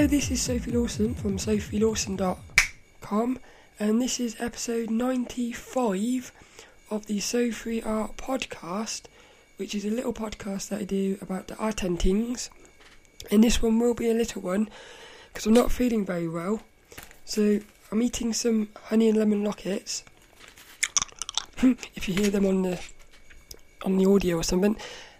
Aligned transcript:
Hello, 0.00 0.08
this 0.08 0.30
is 0.30 0.40
Sophie 0.40 0.70
Lawson 0.70 1.14
from 1.14 1.36
sophielawson.com, 1.36 3.38
and 3.78 4.00
this 4.00 4.18
is 4.18 4.34
episode 4.40 4.88
95 4.88 6.32
of 6.90 7.04
the 7.04 7.20
So 7.20 7.52
Free 7.52 7.82
Art 7.82 8.16
podcast, 8.16 9.02
which 9.58 9.74
is 9.74 9.84
a 9.84 9.90
little 9.90 10.14
podcast 10.14 10.70
that 10.70 10.80
I 10.80 10.84
do 10.84 11.18
about 11.20 11.48
the 11.48 11.56
art 11.56 11.82
and 11.82 12.00
things. 12.00 12.48
And 13.30 13.44
this 13.44 13.60
one 13.60 13.78
will 13.78 13.92
be 13.92 14.08
a 14.08 14.14
little 14.14 14.40
one 14.40 14.70
because 15.28 15.44
I'm 15.44 15.52
not 15.52 15.70
feeling 15.70 16.06
very 16.06 16.28
well. 16.28 16.62
So 17.26 17.60
I'm 17.92 18.02
eating 18.02 18.32
some 18.32 18.70
honey 18.84 19.10
and 19.10 19.18
lemon 19.18 19.44
lockets. 19.44 20.02
if 21.62 22.08
you 22.08 22.14
hear 22.14 22.30
them 22.30 22.46
on 22.46 22.62
the 22.62 22.80
on 23.84 23.98
the 23.98 24.06
audio 24.06 24.38
or 24.38 24.44
something, 24.44 24.78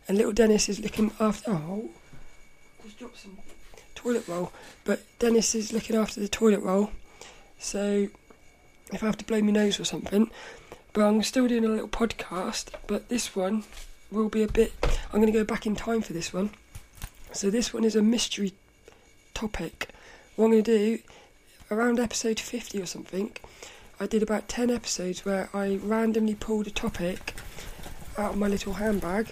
and 0.08 0.16
little 0.16 0.32
Dennis 0.32 0.70
is 0.70 0.80
looking 0.80 1.12
after. 1.20 1.50
Oh, 1.50 1.90
just 2.82 2.98
dropped 2.98 3.18
some 3.18 3.36
toilet 4.02 4.26
roll. 4.26 4.52
But 4.84 5.00
Dennis 5.18 5.54
is 5.54 5.72
looking 5.72 5.96
after 5.96 6.20
the 6.20 6.28
toilet 6.28 6.60
roll, 6.60 6.90
so 7.58 8.08
if 8.92 9.02
I 9.02 9.06
have 9.06 9.18
to 9.18 9.24
blow 9.24 9.40
my 9.40 9.52
nose 9.52 9.78
or 9.78 9.84
something. 9.84 10.30
But 10.92 11.02
I'm 11.02 11.22
still 11.22 11.46
doing 11.46 11.64
a 11.64 11.68
little 11.68 11.88
podcast. 11.88 12.70
But 12.86 13.08
this 13.08 13.36
one 13.36 13.64
will 14.10 14.28
be 14.28 14.42
a 14.42 14.48
bit. 14.48 14.72
I'm 15.12 15.20
going 15.20 15.32
to 15.32 15.38
go 15.38 15.44
back 15.44 15.66
in 15.66 15.76
time 15.76 16.02
for 16.02 16.12
this 16.12 16.32
one. 16.32 16.50
So 17.32 17.50
this 17.50 17.72
one 17.72 17.84
is 17.84 17.94
a 17.94 18.02
mystery 18.02 18.52
topic. 19.34 19.88
What 20.34 20.46
I'm 20.46 20.50
going 20.52 20.64
to 20.64 20.78
do 20.78 20.98
around 21.70 22.00
episode 22.00 22.40
50 22.40 22.82
or 22.82 22.86
something. 22.86 23.36
I 24.00 24.06
did 24.06 24.22
about 24.22 24.48
10 24.48 24.70
episodes 24.70 25.24
where 25.24 25.48
I 25.54 25.78
randomly 25.82 26.34
pulled 26.34 26.66
a 26.66 26.70
topic 26.70 27.34
out 28.18 28.32
of 28.32 28.38
my 28.38 28.48
little 28.48 28.74
handbag 28.74 29.28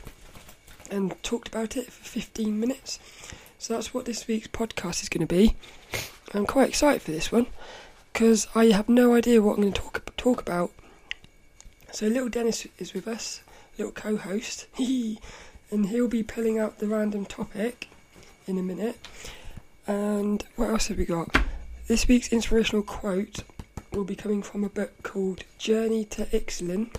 and 0.90 1.20
talked 1.22 1.48
about 1.48 1.76
it 1.76 1.90
for 1.92 2.04
15 2.04 2.60
minutes. 2.60 2.98
So 3.58 3.74
that's 3.74 3.92
what 3.92 4.04
this 4.04 4.26
week's 4.26 4.48
podcast 4.48 5.02
is 5.02 5.08
going 5.08 5.26
to 5.26 5.34
be. 5.34 5.56
I'm 6.32 6.46
quite 6.46 6.68
excited 6.68 7.02
for 7.02 7.10
this 7.10 7.32
one 7.32 7.46
because 8.12 8.46
I 8.54 8.66
have 8.66 8.88
no 8.88 9.14
idea 9.14 9.42
what 9.42 9.56
I'm 9.56 9.62
going 9.62 9.72
to 9.72 9.80
talk 9.80 10.16
talk 10.16 10.40
about. 10.40 10.70
So 11.92 12.06
little 12.06 12.28
Dennis 12.28 12.66
is 12.78 12.94
with 12.94 13.08
us, 13.08 13.42
little 13.76 13.92
co-host, 13.92 14.66
and 14.78 15.86
he'll 15.86 16.08
be 16.08 16.22
pulling 16.22 16.58
out 16.58 16.78
the 16.78 16.86
random 16.86 17.24
topic 17.24 17.88
in 18.46 18.58
a 18.58 18.62
minute. 18.62 18.98
And 19.86 20.44
what 20.56 20.70
else 20.70 20.88
have 20.88 20.98
we 20.98 21.06
got? 21.06 21.34
This 21.86 22.06
week's 22.06 22.32
inspirational 22.32 22.82
quote 22.82 23.42
will 23.92 24.04
be 24.04 24.14
coming 24.14 24.42
from 24.42 24.64
a 24.64 24.68
book 24.68 25.02
called 25.02 25.44
Journey 25.58 26.04
to 26.06 26.26
Ixtlan 26.26 26.94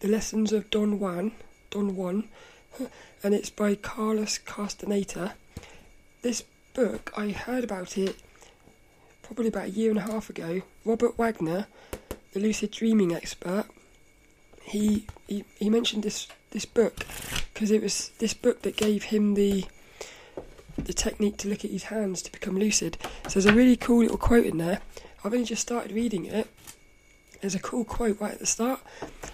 the 0.00 0.08
Lessons 0.08 0.52
of 0.52 0.70
Don 0.70 1.00
Juan, 1.00 1.32
Don 1.70 1.96
Juan, 1.96 2.28
and 3.22 3.34
it's 3.34 3.50
by 3.50 3.74
Carlos 3.74 4.38
Castaneda. 4.38 5.34
This 6.22 6.44
book, 6.74 7.12
I 7.16 7.30
heard 7.30 7.64
about 7.64 7.96
it 7.98 8.16
probably 9.22 9.48
about 9.48 9.66
a 9.66 9.70
year 9.70 9.90
and 9.90 9.98
a 9.98 10.02
half 10.02 10.30
ago. 10.30 10.62
Robert 10.84 11.18
Waggoner, 11.18 11.66
the 12.32 12.40
lucid 12.40 12.70
dreaming 12.70 13.14
expert, 13.14 13.66
he 14.62 15.06
he, 15.26 15.44
he 15.58 15.70
mentioned 15.70 16.02
this 16.02 16.28
this 16.50 16.64
book 16.64 17.04
because 17.52 17.70
it 17.70 17.82
was 17.82 18.10
this 18.18 18.34
book 18.34 18.62
that 18.62 18.76
gave 18.76 19.04
him 19.04 19.34
the 19.34 19.64
the 20.76 20.92
technique 20.92 21.36
to 21.38 21.48
look 21.48 21.64
at 21.64 21.70
his 21.70 21.84
hands 21.84 22.22
to 22.22 22.32
become 22.32 22.58
lucid. 22.58 22.96
So 23.24 23.40
there's 23.40 23.46
a 23.46 23.52
really 23.52 23.76
cool 23.76 24.02
little 24.02 24.16
quote 24.16 24.46
in 24.46 24.58
there. 24.58 24.80
I've 25.24 25.32
only 25.32 25.44
just 25.44 25.62
started 25.62 25.92
reading 25.92 26.24
it, 26.24 26.48
there's 27.40 27.54
a 27.54 27.60
cool 27.60 27.84
quote 27.84 28.20
right 28.20 28.32
at 28.32 28.38
the 28.38 28.46
start. 28.46 28.80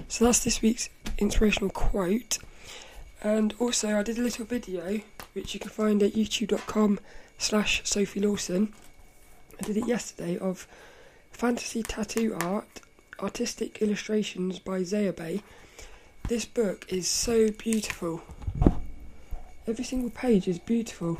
So 0.08 0.24
that's 0.24 0.44
this 0.44 0.60
week's 0.60 0.88
inspirational 1.18 1.70
quote. 1.70 2.38
And 3.24 3.54
also, 3.58 3.98
I 3.98 4.02
did 4.02 4.18
a 4.18 4.22
little 4.22 4.44
video 4.44 5.00
which 5.32 5.54
you 5.54 5.58
can 5.58 5.70
find 5.70 6.02
at 6.02 6.12
youtube.com 6.12 7.00
slash 7.38 7.80
Sophie 7.82 8.20
Lawson. 8.20 8.74
I 9.58 9.64
did 9.64 9.78
it 9.78 9.88
yesterday 9.88 10.36
of 10.36 10.68
fantasy 11.32 11.82
tattoo 11.82 12.36
art, 12.38 12.82
artistic 13.18 13.80
illustrations 13.80 14.58
by 14.58 14.80
Zayabe. 14.80 15.42
This 16.28 16.44
book 16.44 16.84
is 16.90 17.08
so 17.08 17.50
beautiful. 17.50 18.22
Every 19.66 19.84
single 19.84 20.10
page 20.10 20.46
is 20.46 20.58
beautiful. 20.58 21.18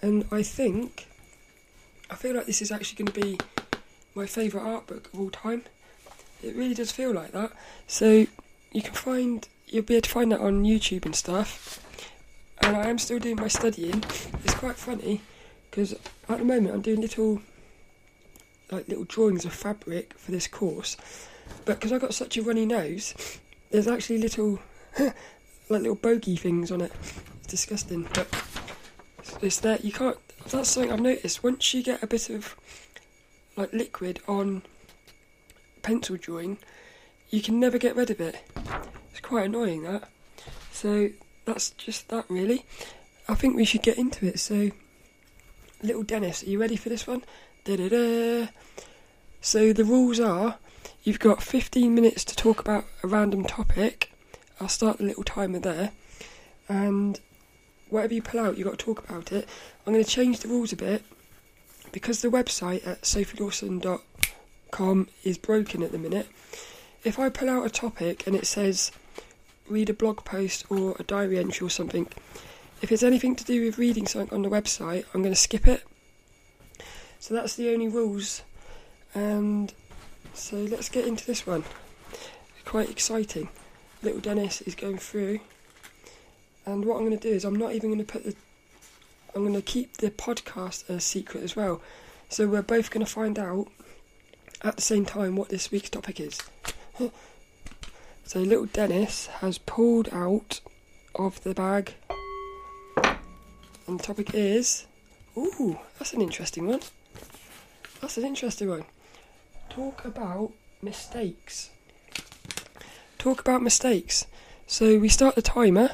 And 0.00 0.24
I 0.30 0.44
think, 0.44 1.08
I 2.08 2.14
feel 2.14 2.36
like 2.36 2.46
this 2.46 2.62
is 2.62 2.70
actually 2.70 3.04
going 3.04 3.12
to 3.12 3.20
be 3.20 3.38
my 4.14 4.26
favourite 4.26 4.64
art 4.64 4.86
book 4.86 5.10
of 5.12 5.18
all 5.18 5.30
time. 5.30 5.64
It 6.40 6.54
really 6.54 6.74
does 6.74 6.92
feel 6.92 7.12
like 7.12 7.32
that. 7.32 7.50
So 7.88 8.26
you 8.70 8.82
can 8.82 8.94
find 8.94 9.48
you'll 9.66 9.82
be 9.82 9.94
able 9.94 10.02
to 10.02 10.10
find 10.10 10.32
that 10.32 10.40
on 10.40 10.64
YouTube 10.64 11.04
and 11.04 11.14
stuff. 11.14 11.80
And 12.62 12.76
I 12.76 12.88
am 12.88 12.98
still 12.98 13.18
doing 13.18 13.36
my 13.36 13.48
studying. 13.48 14.02
It's 14.44 14.54
quite 14.54 14.76
funny 14.76 15.20
because 15.70 15.92
at 15.92 16.38
the 16.38 16.44
moment 16.44 16.74
I'm 16.74 16.82
doing 16.82 17.00
little 17.00 17.40
like 18.70 18.88
little 18.88 19.04
drawings 19.04 19.44
of 19.44 19.52
fabric 19.52 20.14
for 20.18 20.30
this 20.30 20.46
course. 20.46 20.96
But 21.64 21.76
because 21.76 21.92
I've 21.92 22.00
got 22.00 22.14
such 22.14 22.36
a 22.36 22.42
runny 22.42 22.66
nose, 22.66 23.38
there's 23.70 23.86
actually 23.86 24.18
little 24.18 24.60
like 24.98 25.14
little 25.68 25.94
bogey 25.94 26.36
things 26.36 26.70
on 26.70 26.80
it. 26.80 26.92
It's 27.38 27.48
disgusting, 27.48 28.08
but 28.14 28.28
it's 29.42 29.60
there. 29.60 29.78
You 29.82 29.92
can't. 29.92 30.16
That's 30.48 30.70
something 30.70 30.92
I've 30.92 31.00
noticed. 31.00 31.42
Once 31.42 31.72
you 31.74 31.82
get 31.82 32.02
a 32.02 32.06
bit 32.06 32.30
of 32.30 32.56
like 33.56 33.72
liquid 33.72 34.20
on 34.28 34.62
pencil 35.82 36.16
drawing, 36.16 36.58
you 37.30 37.40
can 37.40 37.58
never 37.60 37.78
get 37.78 37.96
rid 37.96 38.10
of 38.10 38.20
it. 38.20 38.36
It's 39.14 39.20
quite 39.20 39.46
annoying 39.46 39.84
that. 39.84 40.08
So 40.72 41.10
that's 41.44 41.70
just 41.70 42.08
that 42.08 42.24
really. 42.28 42.66
I 43.28 43.36
think 43.36 43.54
we 43.54 43.64
should 43.64 43.82
get 43.82 43.96
into 43.96 44.26
it. 44.26 44.40
So, 44.40 44.72
little 45.80 46.02
Dennis, 46.02 46.42
are 46.42 46.50
you 46.50 46.60
ready 46.60 46.74
for 46.74 46.88
this 46.88 47.06
one? 47.06 47.22
Da-da-da. 47.62 48.48
So 49.40 49.72
the 49.72 49.84
rules 49.84 50.18
are 50.18 50.56
you've 51.04 51.20
got 51.20 51.44
15 51.44 51.94
minutes 51.94 52.24
to 52.24 52.34
talk 52.34 52.58
about 52.58 52.86
a 53.04 53.06
random 53.06 53.44
topic. 53.44 54.12
I'll 54.60 54.66
start 54.66 54.98
the 54.98 55.04
little 55.04 55.22
timer 55.22 55.60
there. 55.60 55.92
And 56.68 57.20
whatever 57.90 58.14
you 58.14 58.22
pull 58.22 58.40
out, 58.40 58.58
you've 58.58 58.66
got 58.66 58.80
to 58.80 58.84
talk 58.84 59.08
about 59.08 59.30
it. 59.30 59.48
I'm 59.86 59.92
going 59.92 60.04
to 60.04 60.10
change 60.10 60.40
the 60.40 60.48
rules 60.48 60.72
a 60.72 60.76
bit 60.76 61.04
because 61.92 62.20
the 62.20 62.30
website 62.30 62.84
at 62.84 63.02
sophielawson.com 63.02 65.08
is 65.22 65.38
broken 65.38 65.84
at 65.84 65.92
the 65.92 65.98
minute, 65.98 66.26
if 67.04 67.18
I 67.18 67.28
pull 67.28 67.50
out 67.50 67.66
a 67.66 67.70
topic 67.70 68.26
and 68.26 68.34
it 68.34 68.46
says 68.46 68.90
read 69.68 69.90
a 69.90 69.94
blog 69.94 70.24
post 70.24 70.64
or 70.70 70.96
a 70.98 71.02
diary 71.02 71.38
entry 71.38 71.66
or 71.66 71.70
something, 71.70 72.08
if 72.82 72.92
it's 72.92 73.02
anything 73.02 73.34
to 73.36 73.44
do 73.44 73.64
with 73.64 73.78
reading 73.78 74.06
something 74.06 74.34
on 74.34 74.42
the 74.42 74.50
website, 74.50 75.04
I'm 75.14 75.22
going 75.22 75.34
to 75.34 75.40
skip 75.40 75.66
it. 75.66 75.82
So 77.18 77.34
that's 77.34 77.56
the 77.56 77.72
only 77.72 77.88
rules. 77.88 78.42
And 79.14 79.72
so 80.34 80.56
let's 80.56 80.88
get 80.88 81.06
into 81.06 81.26
this 81.26 81.46
one. 81.46 81.64
Quite 82.64 82.90
exciting. 82.90 83.48
Little 84.02 84.20
Dennis 84.20 84.60
is 84.62 84.74
going 84.74 84.98
through. 84.98 85.40
And 86.66 86.84
what 86.84 86.96
I'm 86.96 87.06
going 87.06 87.18
to 87.18 87.28
do 87.28 87.34
is 87.34 87.44
I'm 87.44 87.56
not 87.56 87.72
even 87.72 87.90
going 87.90 88.04
to 88.04 88.12
put 88.12 88.24
the 88.24 88.34
I'm 89.34 89.42
going 89.42 89.54
to 89.54 89.62
keep 89.62 89.96
the 89.96 90.10
podcast 90.10 90.88
a 90.88 91.00
secret 91.00 91.42
as 91.42 91.56
well. 91.56 91.80
So 92.28 92.46
we're 92.46 92.62
both 92.62 92.90
going 92.90 93.04
to 93.04 93.10
find 93.10 93.36
out 93.36 93.66
at 94.62 94.76
the 94.76 94.82
same 94.82 95.04
time 95.04 95.34
what 95.34 95.48
this 95.48 95.72
week's 95.72 95.90
topic 95.90 96.20
is. 96.20 96.40
So 98.24 98.40
little 98.40 98.66
Dennis 98.66 99.26
has 99.26 99.58
pulled 99.58 100.08
out 100.12 100.60
of 101.14 101.42
the 101.44 101.54
bag, 101.54 101.94
and 103.86 103.98
the 103.98 104.02
topic 104.02 104.34
is. 104.34 104.86
Ooh, 105.36 105.78
that's 105.98 106.12
an 106.12 106.20
interesting 106.20 106.66
one. 106.66 106.80
That's 108.00 108.16
an 108.18 108.24
interesting 108.24 108.68
one. 108.68 108.84
Talk 109.68 110.04
about 110.04 110.52
mistakes. 110.80 111.70
Talk 113.18 113.40
about 113.40 113.62
mistakes. 113.62 114.26
So 114.66 114.98
we 114.98 115.08
start 115.08 115.34
the 115.34 115.42
timer. 115.42 115.90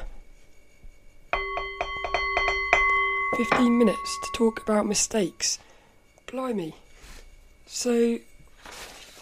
15 3.37 3.77
minutes 3.77 4.19
to 4.23 4.37
talk 4.37 4.61
about 4.61 4.85
mistakes. 4.85 5.57
Blimey. 6.27 6.75
So, 7.65 8.19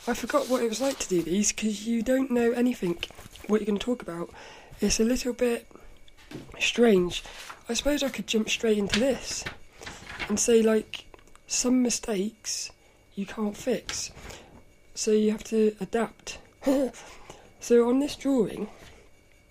I 0.10 0.16
forgot 0.16 0.50
what 0.50 0.64
it 0.64 0.70
was 0.70 0.82
like 0.82 0.98
to 1.00 1.08
do 1.08 1.22
these 1.22 1.52
because 1.52 1.86
you 1.86 2.02
don't 2.02 2.32
know 2.32 2.52
anything 2.52 2.98
what 3.46 3.62
you're 3.62 3.68
going 3.68 3.78
to 3.78 3.86
talk 3.86 4.02
about. 4.02 4.32
It's 4.82 5.00
a 5.00 5.04
little 5.04 5.34
bit 5.34 5.68
strange. 6.58 7.24
I 7.70 7.76
suppose 7.76 8.02
I 8.02 8.10
could 8.10 8.26
jump 8.26 8.50
straight 8.50 8.80
into 8.80 9.00
this 9.00 9.46
and 10.28 10.40
say, 10.40 10.64
like, 10.64 11.06
some 11.46 11.84
mistakes 11.84 12.72
you 13.14 13.28
can't 13.28 13.56
fix. 13.56 14.10
So 14.96 15.12
you 15.12 15.30
have 15.30 15.44
to 15.46 15.76
adapt. 15.80 16.40
so 17.60 17.88
on 17.88 18.00
this 18.00 18.16
drawing, 18.16 18.68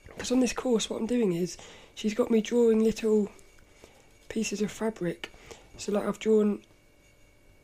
because 0.07 0.33
on 0.33 0.41
this 0.41 0.53
course, 0.53 0.91
what 0.91 1.01
I'm 1.01 1.07
doing 1.07 1.35
is 1.35 1.57
she's 1.95 2.15
got 2.15 2.33
me 2.33 2.41
drawing 2.41 2.83
little 2.83 3.31
pieces 4.29 4.61
of 4.61 4.73
fabric. 4.73 5.33
So 5.77 5.93
like 5.93 6.05
I've 6.05 6.19
drawn 6.19 6.63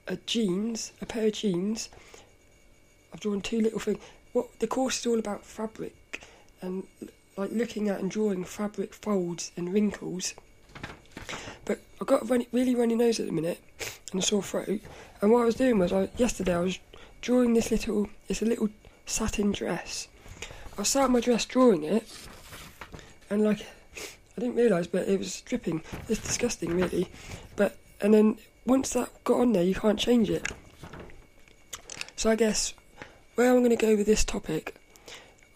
a 0.06 0.14
jeans, 0.14 0.92
a 1.00 1.06
pair 1.06 1.26
of 1.26 1.32
jeans. 1.32 1.88
I've 3.14 3.20
drawn 3.20 3.40
two 3.40 3.60
little 3.60 3.78
things. 3.78 3.98
What 4.32 4.58
the 4.58 4.66
course 4.66 4.98
is 4.98 5.06
all 5.06 5.20
about 5.20 5.46
fabric 5.46 6.20
and 6.60 6.82
like 7.36 7.52
looking 7.52 7.88
at 7.88 8.00
and 8.00 8.10
drawing 8.10 8.44
fabric 8.44 8.92
folds 8.92 9.52
and 9.56 9.72
wrinkles. 9.72 10.34
But 11.64 11.80
I've 12.00 12.08
got 12.08 12.22
a 12.22 12.24
runny, 12.26 12.48
really 12.52 12.74
runny 12.74 12.96
nose 12.96 13.20
at 13.20 13.26
the 13.26 13.32
minute 13.32 13.60
and 14.10 14.20
a 14.20 14.26
sore 14.26 14.42
throat. 14.42 14.80
And 15.22 15.30
what 15.30 15.42
I 15.42 15.44
was 15.44 15.54
doing 15.54 15.78
was, 15.78 15.92
I, 15.92 16.10
yesterday 16.16 16.54
I 16.54 16.60
was 16.60 16.78
drawing 17.20 17.54
this 17.54 17.70
little, 17.70 18.08
it's 18.28 18.42
a 18.42 18.46
little 18.46 18.68
satin 19.06 19.52
dress. 19.52 20.08
I 20.76 20.82
sat 20.82 21.10
my 21.10 21.20
dress 21.20 21.44
drawing 21.44 21.84
it, 21.84 22.04
and 23.30 23.42
like, 23.42 23.64
I 24.36 24.40
didn't 24.40 24.56
realise, 24.56 24.88
but 24.88 25.08
it 25.08 25.18
was 25.18 25.40
dripping. 25.42 25.82
It's 26.08 26.20
disgusting, 26.20 26.74
really. 26.74 27.08
But 27.54 27.78
and 28.00 28.12
then 28.12 28.38
once 28.66 28.92
that 28.94 29.22
got 29.22 29.40
on 29.40 29.52
there, 29.52 29.62
you 29.62 29.76
can't 29.76 29.98
change 29.98 30.30
it. 30.30 30.50
So 32.16 32.30
I 32.30 32.34
guess 32.34 32.74
where 33.34 33.50
I'm 33.50 33.58
going 33.58 33.70
to 33.70 33.76
go 33.76 33.96
with 33.96 34.06
this 34.06 34.24
topic, 34.24 34.76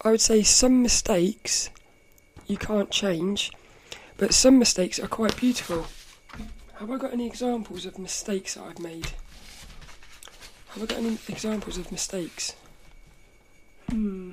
I 0.03 0.11
would 0.11 0.21
say 0.21 0.43
some 0.43 0.83
mistakes 0.83 1.71
you 2.47 2.57
can't 2.57 2.91
change, 2.91 3.53
but 4.17 4.35
some 4.35 4.59
mistakes 4.59 4.99
are 4.99 5.09
quite 5.09 5.37
beautiful. 5.37 5.87
Have 6.79 6.91
I 6.91 6.97
got 6.97 7.13
any 7.13 7.27
examples 7.27 7.87
of 7.87 7.99
mistakes 7.99 8.55
that 8.55 8.65
I've 8.65 8.79
made? 8.79 9.09
Have 10.69 10.83
I 10.83 10.87
got 10.87 10.99
any 10.99 11.19
examples 11.29 11.77
of 11.77 11.91
mistakes? 11.93 12.55
Hmm. 13.91 14.33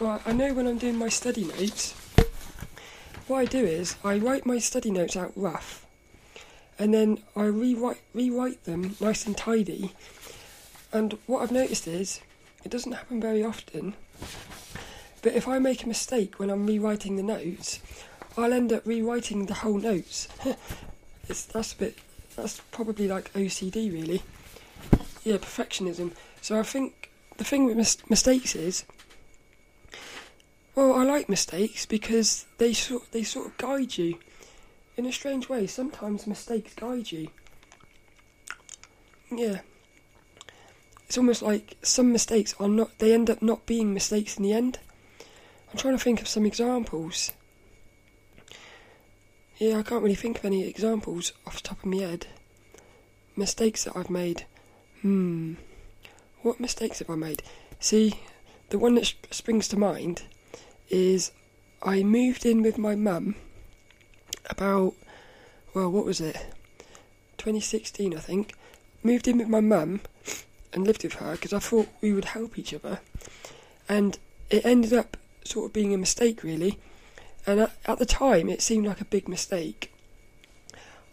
Well, 0.00 0.22
I 0.24 0.32
know 0.32 0.52
when 0.54 0.66
I'm 0.66 0.78
doing 0.78 0.96
my 0.96 1.08
study 1.08 1.44
notes, 1.44 1.94
what 3.26 3.38
I 3.38 3.44
do 3.44 3.64
is 3.64 3.96
I 4.04 4.18
write 4.18 4.46
my 4.46 4.58
study 4.58 4.90
notes 4.90 5.16
out 5.16 5.32
rough, 5.34 5.86
and 6.78 6.94
then 6.94 7.18
I 7.34 7.44
rewrite 7.44 8.00
rewrite 8.14 8.64
them 8.64 8.96
nice 9.00 9.26
and 9.26 9.36
tidy. 9.36 9.92
And 10.92 11.18
what 11.26 11.42
I've 11.42 11.52
noticed 11.52 11.86
is 11.86 12.20
it 12.64 12.70
doesn't 12.70 12.92
happen 12.92 13.20
very 13.20 13.42
often, 13.44 13.94
but 15.22 15.34
if 15.34 15.46
I 15.46 15.58
make 15.58 15.84
a 15.84 15.88
mistake 15.88 16.38
when 16.38 16.50
I'm 16.50 16.66
rewriting 16.66 17.16
the 17.16 17.22
notes, 17.22 17.80
I'll 18.36 18.52
end 18.52 18.72
up 18.72 18.86
rewriting 18.86 19.46
the 19.46 19.54
whole 19.54 19.78
notes. 19.78 20.28
it's 21.28 21.44
that's 21.44 21.72
a 21.72 21.76
bit 21.76 21.98
that's 22.36 22.60
probably 22.70 23.08
like 23.08 23.32
OCD 23.34 23.92
really. 23.92 24.22
Yeah, 25.24 25.36
perfectionism. 25.36 26.12
So 26.40 26.58
I 26.58 26.62
think 26.62 27.10
the 27.36 27.44
thing 27.44 27.66
with 27.66 27.76
mis- 27.76 28.08
mistakes 28.08 28.54
is 28.54 28.84
well, 30.74 30.94
I 30.94 31.02
like 31.02 31.28
mistakes 31.28 31.86
because 31.86 32.46
they 32.58 32.72
sort 32.72 33.10
they 33.10 33.24
sort 33.24 33.46
of 33.46 33.56
guide 33.58 33.98
you 33.98 34.18
in 34.96 35.06
a 35.06 35.12
strange 35.12 35.48
way. 35.48 35.66
Sometimes 35.66 36.26
mistakes 36.26 36.74
guide 36.74 37.10
you. 37.10 37.28
Yeah. 39.30 39.60
It's 41.08 41.16
almost 41.16 41.40
like 41.40 41.78
some 41.80 42.12
mistakes 42.12 42.54
are 42.60 42.68
not 42.68 42.98
they 42.98 43.14
end 43.14 43.30
up 43.30 43.40
not 43.40 43.64
being 43.64 43.94
mistakes 43.94 44.36
in 44.36 44.42
the 44.42 44.52
end. 44.52 44.78
I'm 45.70 45.78
trying 45.78 45.96
to 45.96 46.04
think 46.04 46.20
of 46.20 46.28
some 46.28 46.44
examples. 46.44 47.32
Yeah, 49.56 49.78
I 49.78 49.82
can't 49.82 50.02
really 50.02 50.14
think 50.14 50.38
of 50.38 50.44
any 50.44 50.66
examples 50.66 51.32
off 51.46 51.56
the 51.56 51.68
top 51.68 51.78
of 51.78 51.86
my 51.86 51.96
head. 51.96 52.26
Mistakes 53.36 53.84
that 53.84 53.96
I've 53.96 54.10
made. 54.10 54.44
Hmm. 55.00 55.54
What 56.42 56.60
mistakes 56.60 56.98
have 56.98 57.08
I 57.08 57.14
made? 57.14 57.42
See, 57.80 58.20
the 58.68 58.78
one 58.78 58.94
that 58.96 59.14
springs 59.30 59.66
to 59.68 59.78
mind 59.78 60.24
is 60.90 61.32
I 61.82 62.02
moved 62.02 62.44
in 62.44 62.60
with 62.60 62.76
my 62.76 62.94
mum 62.94 63.34
about, 64.50 64.94
well, 65.74 65.90
what 65.90 66.04
was 66.04 66.20
it? 66.20 66.36
2016, 67.38 68.14
I 68.14 68.20
think. 68.20 68.54
Moved 69.02 69.26
in 69.26 69.38
with 69.38 69.48
my 69.48 69.60
mum 69.60 70.02
and 70.72 70.86
lived 70.86 71.02
with 71.02 71.14
her 71.14 71.32
because 71.32 71.52
I 71.52 71.58
thought 71.58 71.88
we 72.00 72.12
would 72.12 72.26
help 72.26 72.58
each 72.58 72.74
other. 72.74 73.00
And 73.88 74.18
it 74.50 74.64
ended 74.64 74.92
up 74.92 75.16
sort 75.44 75.66
of 75.66 75.72
being 75.72 75.94
a 75.94 75.98
mistake, 75.98 76.42
really. 76.42 76.78
And 77.46 77.60
at, 77.60 77.72
at 77.86 77.98
the 77.98 78.06
time, 78.06 78.48
it 78.48 78.62
seemed 78.62 78.86
like 78.86 79.00
a 79.00 79.06
big 79.06 79.28
mistake. 79.28 79.92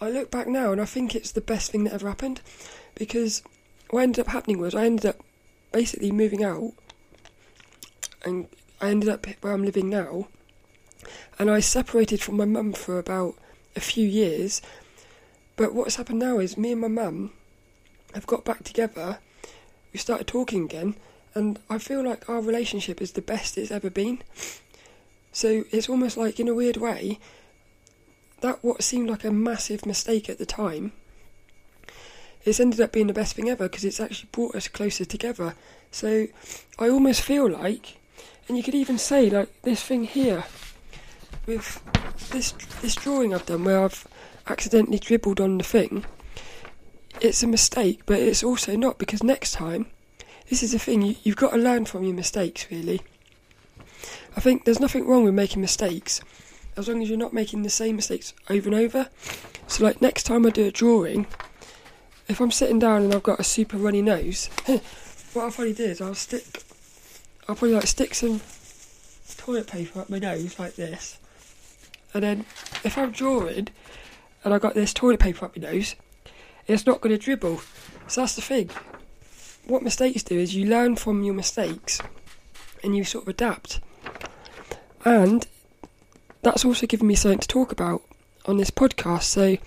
I 0.02 0.10
look 0.10 0.30
back 0.30 0.48
now 0.48 0.72
and 0.72 0.82
I 0.82 0.86
think 0.86 1.16
it's 1.16 1.32
the 1.32 1.42
best 1.42 1.72
thing 1.72 1.86
that 1.86 1.94
ever 1.94 2.10
happened 2.10 2.42
because 2.96 3.42
what 3.90 4.04
ended 4.04 4.26
up 4.26 4.34
happening 4.34 4.60
was 4.60 4.76
I 4.76 4.86
ended 4.86 5.06
up 5.06 5.24
basically 5.72 6.12
moving 6.12 6.44
out 6.44 6.74
and 8.26 8.48
I 8.82 8.90
ended 8.90 9.10
up 9.10 9.26
where 9.42 9.54
I'm 9.54 9.64
living 9.64 9.90
now, 9.90 10.28
and 11.40 11.50
I 11.50 11.60
separated 11.60 12.22
from 12.22 12.38
my 12.38 12.46
mum 12.46 12.74
for 12.74 13.00
about 13.00 13.36
a 13.76 13.80
few 13.80 14.08
years. 14.08 14.62
But 15.56 15.74
what's 15.74 15.96
happened 15.96 16.20
now 16.20 16.40
is 16.40 16.58
me 16.58 16.74
and 16.74 16.82
my 16.82 16.88
mum 16.88 17.32
have 18.14 18.28
got 18.28 18.44
back 18.44 18.64
together. 18.64 19.20
We 19.96 20.00
started 20.00 20.28
talking 20.28 20.66
again, 20.66 20.96
and 21.36 21.58
I 21.70 21.78
feel 21.78 22.04
like 22.04 22.30
our 22.30 22.42
relationship 22.42 23.02
is 23.02 23.14
the 23.14 23.22
best 23.22 23.58
it's 23.58 23.72
ever 23.72 23.90
been. 23.90 24.20
So 25.32 25.64
it's 25.72 25.88
almost 25.88 26.18
like, 26.18 26.38
in 26.38 26.50
a 26.50 26.54
weird 26.54 26.76
way, 26.76 27.18
that 28.42 28.62
what 28.62 28.84
seemed 28.84 29.10
like 29.10 29.24
a 29.24 29.32
massive 29.32 29.86
mistake 29.86 30.30
at 30.30 30.38
the 30.38 30.46
time, 30.46 30.92
it's 32.44 32.60
ended 32.60 32.82
up 32.82 32.92
being 32.92 33.08
the 33.08 33.14
best 33.14 33.38
thing 33.38 33.48
ever 33.48 33.70
because 33.70 33.86
it's 33.86 34.02
actually 34.02 34.28
brought 34.34 34.54
us 34.56 34.68
closer 34.68 35.06
together. 35.06 35.56
So 35.92 36.28
I 36.78 36.90
almost 36.90 37.22
feel 37.22 37.50
like 37.50 37.96
and 38.50 38.58
you 38.58 38.64
could 38.64 38.76
even 38.76 38.98
say 38.98 39.30
like 39.30 39.62
this 39.62 39.82
thing 39.82 40.04
here 40.04 40.44
with 41.46 41.82
this 42.32 42.52
this 42.82 42.96
drawing 42.96 43.34
I've 43.34 43.46
done 43.46 43.64
where 43.64 43.86
I've 43.86 44.06
accidentally 44.46 45.00
dribbled 45.00 45.40
on 45.40 45.58
the 45.58 45.64
thing. 45.64 46.04
It's 47.22 47.44
a 47.44 47.48
mistake, 47.48 48.02
but 48.06 48.20
it's 48.20 48.44
also 48.44 48.76
not 48.76 48.98
because 48.98 49.24
next 49.24 49.54
time, 49.54 49.88
this 50.50 50.62
is 50.62 50.74
the 50.74 50.80
thing 50.80 51.02
you, 51.02 51.16
you've 51.24 51.38
got 51.38 51.52
to 51.52 51.58
learn 51.58 51.86
from 51.86 52.04
your 52.04 52.14
mistakes. 52.14 52.68
Really, 52.70 53.02
I 54.36 54.42
think 54.42 54.66
there's 54.66 54.80
nothing 54.80 55.08
wrong 55.08 55.24
with 55.24 55.34
making 55.34 55.62
mistakes 55.62 56.22
as 56.78 56.88
long 56.88 57.02
as 57.02 57.10
you're 57.10 57.18
not 57.18 57.34
making 57.34 57.64
the 57.64 57.70
same 57.70 57.96
mistakes 57.96 58.34
over 58.50 58.70
and 58.70 58.78
over. 58.78 59.08
So, 59.68 59.84
like 59.84 60.02
next 60.02 60.24
time 60.24 60.46
I 60.46 60.50
do 60.50 60.66
a 60.66 60.72
drawing, 60.72 61.26
if 62.28 62.40
I'm 62.40 62.52
sitting 62.52 62.80
down 62.80 63.04
and 63.04 63.14
I've 63.14 63.24
got 63.24 63.40
a 63.40 63.44
super 63.44 63.78
runny 63.78 64.02
nose, 64.02 64.50
what 64.66 65.46
I'll 65.46 65.52
probably 65.52 65.74
do 65.74 65.86
is 65.86 66.02
I'll 66.02 66.16
stick 66.16 66.64
I'll 67.48 67.56
probably 67.56 67.76
like 67.76 67.88
stick 67.88 68.16
some 68.16 68.42
toilet 69.38 69.68
paper 69.68 70.00
up 70.00 70.10
my 70.10 70.20
nose 70.20 70.58
like 70.58 70.76
this, 70.76 71.20
and 72.14 72.24
then 72.24 72.46
if 72.84 72.98
I'm 72.98 73.12
drawing 73.12 73.70
and 74.44 74.54
I 74.54 74.60
got 74.60 74.74
this 74.74 74.94
toilet 74.94 75.20
paper 75.20 75.46
up 75.46 75.56
my 75.56 75.72
nose, 75.72 75.96
it's 76.68 76.86
not 76.86 77.02
going 77.02 77.18
to 77.18 77.24
dribble. 77.24 77.62
So 78.08 78.22
that's 78.22 78.36
the 78.36 78.42
thing. 78.42 78.70
What 79.66 79.84
mistakes 79.84 80.24
do 80.24 80.38
is 80.38 80.56
you 80.56 80.66
learn 80.66 80.96
from 80.96 81.24
your 81.24 81.34
mistakes, 81.34 82.02
and 82.84 82.96
you 82.96 83.04
sort 83.04 83.24
of 83.24 83.30
adapt. 83.30 83.80
And 85.04 85.46
that's 86.42 86.64
also 86.64 86.86
given 86.86 87.08
me 87.08 87.16
something 87.16 87.40
to 87.40 87.48
talk 87.48 87.72
about 87.72 88.04
on 88.46 88.58
this 88.58 88.72
podcast. 88.72 89.24
So 89.24 89.58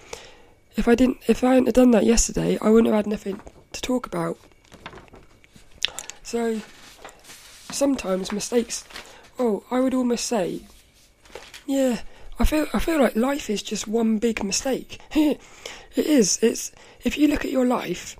if 0.77 0.87
I 0.87 0.95
didn't, 0.95 1.19
if 1.27 1.43
I 1.43 1.55
hadn't 1.55 1.75
done 1.75 1.91
that 1.91 2.05
yesterday, 2.05 2.59
I 2.63 2.71
wouldn't 2.71 2.87
have 2.87 3.05
had 3.05 3.07
nothing 3.07 3.41
to 3.73 3.83
talk 3.83 4.07
about. 4.07 4.39
So 6.23 6.61
sometimes 7.71 8.33
mistakes. 8.33 8.85
Oh, 9.39 9.65
I 9.71 9.81
would 9.81 9.95
almost 9.95 10.27
say, 10.27 10.63
yeah, 11.67 12.01
I 12.39 12.45
feel 12.45 12.67
I 12.73 12.79
feel 12.79 13.01
like 13.01 13.17
life 13.17 13.51
is 13.51 13.63
just 13.63 13.89
one 13.89 14.19
big 14.19 14.43
mistake. 14.45 15.01
it 15.97 16.07
is. 16.07 16.39
It's 16.43 16.73
if 17.05 17.17
you 17.19 17.29
look 17.29 17.45
at 17.45 17.51
your 17.51 17.67
life, 17.67 18.17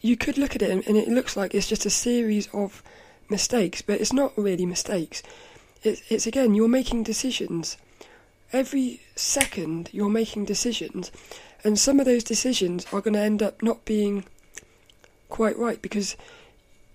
you 0.00 0.16
could 0.16 0.36
look 0.36 0.56
at 0.56 0.62
it 0.62 0.70
and 0.70 0.96
it 0.96 1.08
looks 1.08 1.36
like 1.36 1.54
it's 1.54 1.68
just 1.68 1.86
a 1.86 1.90
series 1.90 2.48
of 2.52 2.82
mistakes, 3.28 3.82
but 3.82 4.00
it's 4.00 4.12
not 4.12 4.36
really 4.36 4.66
mistakes. 4.66 5.22
It's 5.82 6.02
it's 6.08 6.26
again 6.26 6.54
you're 6.54 6.68
making 6.68 7.02
decisions. 7.04 7.76
Every 8.52 9.00
second 9.16 9.88
you're 9.92 10.10
making 10.10 10.44
decisions, 10.44 11.10
and 11.64 11.78
some 11.78 11.98
of 11.98 12.06
those 12.06 12.24
decisions 12.24 12.86
are 12.92 13.00
going 13.00 13.14
to 13.14 13.20
end 13.20 13.42
up 13.42 13.62
not 13.62 13.84
being 13.84 14.24
quite 15.28 15.56
right 15.56 15.80
because 15.80 16.16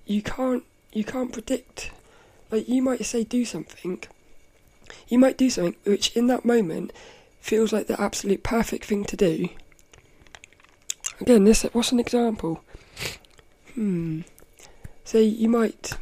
you 0.06 0.22
can't 0.22 0.64
you 0.94 1.04
can't 1.04 1.34
predict. 1.34 1.92
Like 2.52 2.70
you 2.70 2.82
might 2.82 3.04
say 3.06 3.24
do 3.24 3.44
something, 3.44 4.04
you 5.10 5.20
might 5.20 5.38
do 5.38 5.50
something 5.50 5.76
which 5.84 6.16
in 6.16 6.28
that 6.28 6.46
moment 6.46 6.94
feels 7.48 7.72
like 7.72 7.88
the 7.88 8.00
absolute 8.00 8.44
perfect 8.44 8.86
thing 8.86 9.06
to 9.06 9.16
do. 9.16 9.48
Again, 11.22 11.46
this 11.46 11.63
what's 11.63 11.94
an 11.94 12.00
example? 12.00 12.62
Hmm. 13.74 14.22
Say 15.06 15.24
you 15.24 15.48
might 15.48 15.94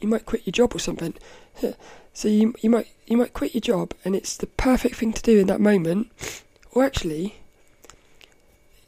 you 0.00 0.08
might 0.08 0.26
quit 0.26 0.46
your 0.46 0.52
job 0.52 0.74
or 0.74 0.78
something. 0.78 1.14
So 2.14 2.26
you 2.26 2.52
you 2.60 2.68
might 2.68 2.88
you 3.06 3.16
might 3.16 3.32
quit 3.32 3.54
your 3.54 3.60
job 3.60 3.94
and 4.04 4.16
it's 4.16 4.36
the 4.36 4.48
perfect 4.48 4.96
thing 4.96 5.12
to 5.12 5.22
do 5.22 5.38
in 5.38 5.46
that 5.46 5.60
moment. 5.60 6.10
Or 6.72 6.82
actually, 6.82 7.36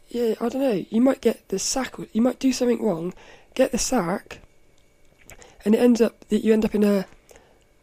yeah, 0.08 0.34
I 0.40 0.48
don't 0.48 0.62
know. 0.62 0.84
You 0.90 1.00
might 1.00 1.20
get 1.20 1.48
the 1.48 1.60
sack. 1.60 1.94
You 2.12 2.22
might 2.22 2.40
do 2.40 2.52
something 2.52 2.82
wrong, 2.82 3.14
get 3.54 3.70
the 3.70 3.78
sack, 3.78 4.40
and 5.64 5.76
it 5.76 5.78
ends 5.78 6.00
up 6.00 6.28
that 6.28 6.42
you 6.42 6.52
end 6.52 6.64
up 6.64 6.74
in 6.74 6.82
a 6.82 7.06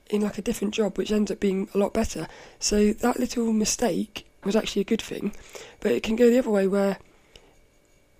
in 0.09 0.21
like 0.21 0.37
a 0.37 0.41
different 0.41 0.73
job, 0.73 0.97
which 0.97 1.11
ends 1.11 1.31
up 1.31 1.39
being 1.39 1.69
a 1.73 1.77
lot 1.77 1.93
better. 1.93 2.27
So 2.59 2.93
that 2.93 3.19
little 3.19 3.53
mistake 3.53 4.27
was 4.43 4.55
actually 4.55 4.81
a 4.81 4.85
good 4.85 5.01
thing, 5.01 5.33
but 5.79 5.91
it 5.91 6.03
can 6.03 6.15
go 6.15 6.29
the 6.29 6.39
other 6.39 6.49
way 6.49 6.67
where 6.67 6.97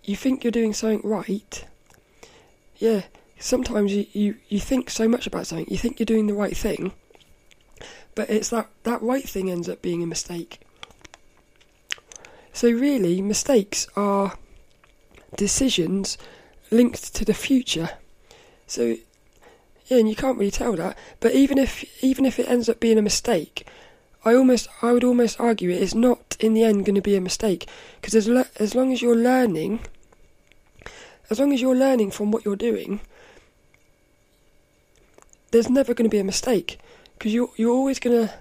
you 0.04 0.16
think 0.16 0.44
you're 0.44 0.52
doing 0.52 0.74
something 0.74 1.02
right. 1.04 1.66
Yeah, 2.78 3.04
sometimes 3.40 3.94
you, 3.94 4.06
you, 4.14 4.36
you 4.50 4.60
think 4.60 4.90
so 4.90 5.08
much 5.08 5.28
about 5.28 5.48
something, 5.48 5.68
you 5.70 5.78
think 5.78 6.00
you're 6.00 6.06
doing 6.06 6.28
the 6.28 6.34
right 6.34 6.56
thing, 6.56 6.94
but 8.16 8.30
it's 8.30 8.50
that 8.50 8.70
that 8.84 9.02
right 9.02 9.28
thing 9.28 9.50
ends 9.50 9.70
up 9.70 9.82
being 9.82 10.04
a 10.04 10.08
mistake. 10.08 10.60
So 12.54 12.70
really, 12.70 13.22
mistakes 13.22 13.88
are 13.96 14.34
decisions 15.36 16.18
linked 16.72 17.14
to 17.16 17.24
the 17.24 17.34
future. 17.34 17.92
So 18.66 18.98
yeah, 19.88 19.98
and 19.98 20.10
you 20.10 20.16
can't 20.16 20.38
really 20.38 20.52
tell 20.52 20.74
that. 20.76 20.98
But 21.20 21.34
even 21.34 21.58
if 21.58 22.04
even 22.04 22.26
if 22.26 22.40
it 22.40 22.50
ends 22.50 22.70
up 22.70 22.80
being 22.80 22.98
a 22.98 23.02
mistake, 23.02 23.66
I 24.26 24.36
almost 24.36 24.68
I 24.82 24.92
would 24.92 25.04
almost 25.04 25.40
argue 25.40 25.70
it 25.70 25.82
is 25.82 25.96
not 25.96 26.36
in 26.40 26.54
the 26.54 26.64
end 26.64 26.86
going 26.86 26.96
to 26.96 27.02
be 27.02 27.16
a 27.16 27.22
mistake 27.22 27.68
because 28.00 28.14
as 28.14 28.28
le- 28.28 28.50
as 28.58 28.76
long 28.76 28.92
as 28.92 29.02
you're 29.02 29.16
learning, 29.16 29.80
as 31.30 31.40
long 31.40 31.54
as 31.54 31.62
you're 31.62 31.76
learning 31.76 32.12
from 32.12 32.32
what 32.32 32.44
you're 32.44 32.58
doing, 32.58 33.00
there's 35.52 35.70
never 35.70 35.94
going 35.94 36.10
to 36.10 36.14
be 36.14 36.20
a 36.20 36.24
mistake 36.26 36.80
because 37.18 37.34
you 37.34 37.52
you're 37.56 37.74
always 37.74 38.00
gonna 38.00 38.34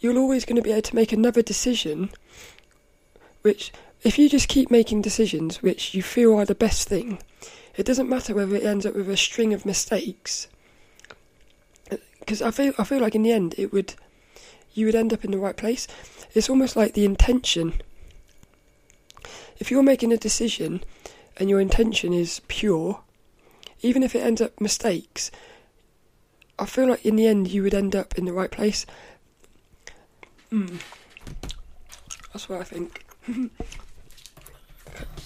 you're 0.00 0.18
always 0.18 0.44
going 0.44 0.56
to 0.56 0.62
be 0.62 0.72
able 0.72 0.82
to 0.82 0.94
make 0.94 1.12
another 1.12 1.42
decision, 1.42 2.10
which 3.42 3.70
if 4.02 4.18
you 4.18 4.28
just 4.28 4.48
keep 4.48 4.70
making 4.70 5.02
decisions 5.02 5.62
which 5.62 5.94
you 5.94 6.02
feel 6.02 6.34
are 6.34 6.46
the 6.46 6.54
best 6.54 6.88
thing, 6.88 7.18
it 7.80 7.86
doesn't 7.86 8.10
matter 8.10 8.34
whether 8.34 8.54
it 8.56 8.62
ends 8.62 8.84
up 8.84 8.94
with 8.94 9.08
a 9.08 9.16
string 9.16 9.54
of 9.54 9.64
mistakes. 9.64 10.48
Because 12.18 12.42
I 12.42 12.50
feel 12.50 12.74
I 12.76 12.84
feel 12.84 13.00
like 13.00 13.14
in 13.14 13.22
the 13.22 13.32
end 13.32 13.54
it 13.56 13.72
would 13.72 13.94
you 14.74 14.84
would 14.84 14.94
end 14.94 15.14
up 15.14 15.24
in 15.24 15.30
the 15.30 15.38
right 15.38 15.56
place. 15.56 15.88
It's 16.34 16.50
almost 16.50 16.76
like 16.76 16.92
the 16.92 17.06
intention. 17.06 17.80
If 19.58 19.70
you're 19.70 19.82
making 19.82 20.12
a 20.12 20.18
decision 20.18 20.84
and 21.38 21.48
your 21.48 21.58
intention 21.58 22.12
is 22.12 22.42
pure, 22.48 23.00
even 23.80 24.02
if 24.02 24.14
it 24.14 24.20
ends 24.20 24.42
up 24.42 24.60
mistakes, 24.60 25.30
I 26.58 26.66
feel 26.66 26.86
like 26.86 27.06
in 27.06 27.16
the 27.16 27.26
end 27.26 27.48
you 27.48 27.62
would 27.62 27.72
end 27.72 27.96
up 27.96 28.18
in 28.18 28.26
the 28.26 28.34
right 28.34 28.50
place. 28.50 28.84
Mm. 30.52 30.82
That's 32.34 32.46
what 32.46 32.60
I 32.60 32.64
think. 32.64 33.06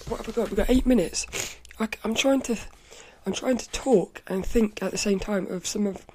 what 0.07 0.19
have 0.19 0.27
we 0.27 0.31
got? 0.31 0.47
We've 0.47 0.55
got 0.55 0.69
eight 0.69 0.85
minutes. 0.85 1.27
I, 1.79 1.89
am 2.03 2.15
trying 2.15 2.41
to, 2.41 2.57
I'm 3.25 3.33
trying 3.33 3.57
to 3.57 3.69
talk 3.71 4.21
and 4.27 4.45
think 4.45 4.81
at 4.81 4.91
the 4.91 4.97
same 4.97 5.19
time 5.19 5.47
of 5.47 5.67
some 5.67 5.85
of, 5.87 6.05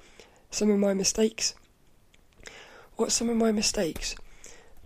some 0.49 0.71
of 0.71 0.79
my 0.79 0.93
mistakes. 0.93 1.53
What 2.95 3.11
some 3.11 3.29
of 3.29 3.37
my 3.37 3.51
mistakes? 3.51 4.15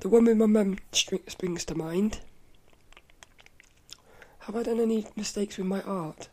The 0.01 0.09
one 0.09 0.25
with 0.25 0.37
my 0.37 0.45
mum 0.45 0.77
springs 0.91 1.65
to 1.65 1.75
mind. 1.75 2.19
Have 4.39 4.55
I 4.55 4.63
done 4.63 4.79
any 4.79 5.07
mistakes 5.15 5.57
with 5.57 5.65
my 5.65 5.81
art? 5.81 6.27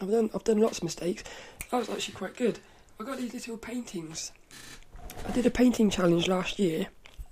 I've 0.00 0.10
done 0.10 0.30
I've 0.34 0.44
done 0.44 0.58
lots 0.58 0.78
of 0.78 0.84
mistakes. 0.84 1.22
That 1.70 1.78
was 1.78 1.90
actually 1.90 2.14
quite 2.14 2.36
good. 2.36 2.58
I 2.98 3.04
got 3.04 3.18
these 3.18 3.34
little 3.34 3.58
paintings. 3.58 4.32
I 5.26 5.32
did 5.32 5.46
a 5.46 5.50
painting 5.50 5.90
challenge 5.90 6.28
last 6.28 6.58
year. 6.58 6.86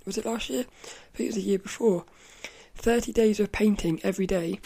Was 0.05 0.17
it 0.17 0.25
last 0.25 0.49
year? 0.49 0.65
I 0.69 1.17
think 1.17 1.19
it 1.19 1.25
was 1.27 1.35
the 1.35 1.41
year 1.41 1.59
before. 1.59 2.05
30 2.75 3.11
days 3.11 3.39
of 3.39 3.51
painting 3.51 3.99
every 4.03 4.27
day. 4.27 4.59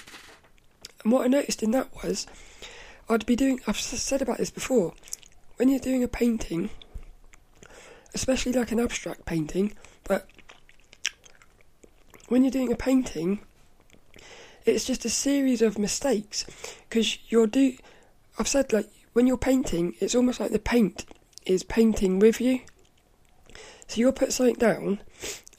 And 1.05 1.13
what 1.13 1.23
I 1.23 1.27
noticed 1.27 1.61
in 1.61 1.69
that 1.71 2.03
was 2.03 2.25
I'd 3.07 3.27
be 3.27 3.35
doing 3.35 3.61
I've 3.67 3.77
said 3.77 4.23
about 4.23 4.39
this 4.39 4.49
before. 4.49 4.93
When 5.57 5.69
you're 5.69 5.79
doing 5.79 6.03
a 6.03 6.07
painting, 6.07 6.71
especially 8.15 8.51
like 8.51 8.71
an 8.71 8.79
abstract 8.79 9.23
painting, 9.23 9.73
but 10.03 10.27
when 12.27 12.43
you're 12.43 12.49
doing 12.49 12.73
a 12.73 12.75
painting, 12.75 13.39
it's 14.65 14.83
just 14.83 15.05
a 15.05 15.09
series 15.09 15.61
of 15.61 15.77
mistakes 15.77 16.43
because 16.89 17.19
you're 17.29 17.45
do. 17.45 17.77
I've 18.39 18.47
said 18.47 18.73
like 18.73 18.89
when 19.13 19.27
you're 19.27 19.37
painting, 19.37 19.93
it's 19.99 20.15
almost 20.15 20.39
like 20.39 20.51
the 20.51 20.59
paint 20.59 21.05
is 21.45 21.61
painting 21.61 22.17
with 22.17 22.41
you. 22.41 22.61
So 23.87 23.99
you'll 23.99 24.11
put 24.11 24.33
something 24.33 24.55
down, 24.55 25.01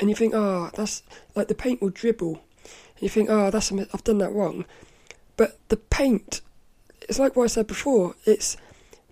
and 0.01 0.11
you 0.11 0.17
think, 0.17 0.35
oh, 0.35 0.71
that's 0.75 1.05
like 1.37 1.47
the 1.47 1.55
paint 1.55 1.81
will 1.81 1.91
dribble, 1.91 2.33
and 2.33 3.03
you 3.03 3.09
think, 3.09 3.31
oh, 3.31 3.53
that's 3.53 3.71
I've 3.71 4.03
done 4.03 4.19
that 4.19 4.33
wrong. 4.33 4.65
But 5.37 5.59
the 5.69 5.77
paint, 5.77 6.41
it's 7.03 7.19
like 7.19 7.37
what 7.37 7.45
I 7.45 7.49
said 7.49 7.67
before. 7.67 8.15
It's 8.25 8.57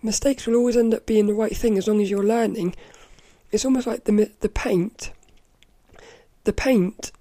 mistakes 0.02 0.46
will 0.46 0.56
always 0.56 0.76
end 0.76 0.94
up 0.94 1.06
being 1.06 1.26
the 1.26 1.34
right 1.34 1.56
thing 1.56 1.78
as 1.78 1.88
long 1.88 2.00
as 2.02 2.10
you're 2.10 2.22
learning 2.22 2.74
it's 3.54 3.64
almost 3.64 3.86
like 3.86 4.04
the 4.04 4.30
the 4.40 4.48
paint. 4.48 5.12
The 6.42 6.52
paint 6.52 7.12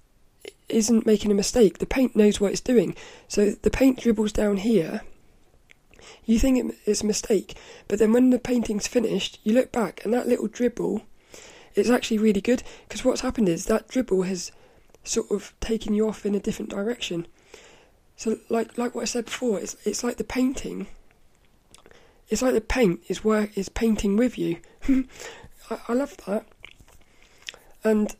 isn't 0.67 1.05
making 1.05 1.31
a 1.31 1.35
mistake. 1.35 1.77
The 1.77 1.85
paint 1.85 2.15
knows 2.15 2.41
what 2.41 2.51
it's 2.51 2.59
doing. 2.59 2.95
So 3.27 3.51
the 3.51 3.69
paint 3.69 3.99
dribbles 3.99 4.31
down 4.31 4.57
here. 4.57 5.01
You 6.25 6.39
think 6.39 6.75
it's 6.85 7.03
a 7.03 7.05
mistake, 7.05 7.55
but 7.87 7.99
then 7.99 8.13
when 8.13 8.31
the 8.31 8.39
painting's 8.39 8.87
finished, 8.87 9.39
you 9.43 9.53
look 9.53 9.71
back 9.71 10.03
and 10.03 10.13
that 10.13 10.27
little 10.27 10.47
dribble, 10.47 11.03
it's 11.75 11.89
actually 11.89 12.17
really 12.17 12.41
good 12.41 12.63
because 12.87 13.05
what's 13.05 13.21
happened 13.21 13.47
is 13.47 13.65
that 13.65 13.87
dribble 13.87 14.23
has 14.23 14.51
sort 15.03 15.29
of 15.31 15.53
taken 15.59 15.93
you 15.93 16.07
off 16.07 16.25
in 16.25 16.33
a 16.33 16.39
different 16.39 16.71
direction. 16.71 17.27
So 18.23 18.37
like 18.47 18.77
like 18.77 18.95
what 18.95 19.01
I 19.01 19.03
said 19.03 19.25
before, 19.25 19.59
it's 19.59 19.75
it's 19.83 20.01
like 20.01 20.15
the 20.15 20.23
painting. 20.23 20.87
It's 22.29 22.41
like 22.41 22.53
the 22.53 22.61
paint 22.61 23.01
is 23.09 23.21
work 23.21 23.57
is 23.57 23.67
painting 23.67 24.15
with 24.15 24.37
you. 24.37 24.59
I, 25.69 25.79
I 25.89 25.93
love 25.93 26.15
that. 26.25 26.45
And 27.83 28.15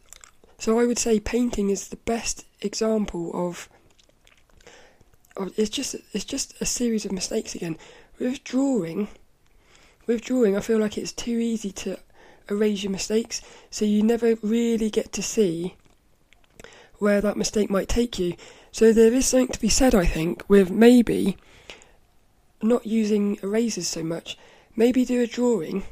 so 0.57 0.77
I 0.77 0.86
would 0.86 1.00
say 1.00 1.22
painting 1.22 1.69
is 1.69 1.88
the 1.88 1.95
best 1.95 2.43
example 2.60 3.31
of, 3.33 3.69
of 5.38 5.53
it's 5.55 5.69
just 5.69 5.95
it's 6.12 6.25
just 6.25 6.53
a 6.60 6.65
series 6.65 7.05
of 7.05 7.13
mistakes 7.13 7.55
again. 7.55 7.77
With 8.19 8.43
drawing, 8.43 9.07
with 10.05 10.19
drawing, 10.19 10.57
I 10.57 10.60
feel 10.60 10.79
like 10.79 10.98
it's 10.98 11.13
too 11.13 11.38
easy 11.38 11.72
to 11.72 11.98
erase 12.50 12.83
your 12.83 12.91
mistakes, 12.91 13.41
so 13.69 13.86
you 13.86 14.03
never 14.03 14.36
really 14.41 14.89
get 14.89 15.13
to 15.13 15.24
see 15.24 15.77
where 16.98 17.22
that 17.22 17.38
mistake 17.38 17.69
might 17.69 17.88
take 17.88 18.19
you. 18.19 18.36
So 18.74 18.92
there 18.92 19.13
is 19.13 19.27
something 19.27 19.50
to 19.50 19.60
be 19.60 19.70
said, 19.70 19.94
I 19.94 20.08
think, 20.08 20.44
with 20.50 20.72
maybe 20.72 21.38
not 22.60 22.88
using 22.88 23.38
erasers 23.44 23.88
so 23.88 24.03
much. 24.03 24.36
Maybe 24.75 25.06
do 25.06 25.22
a 25.22 25.27
drawing 25.27 25.84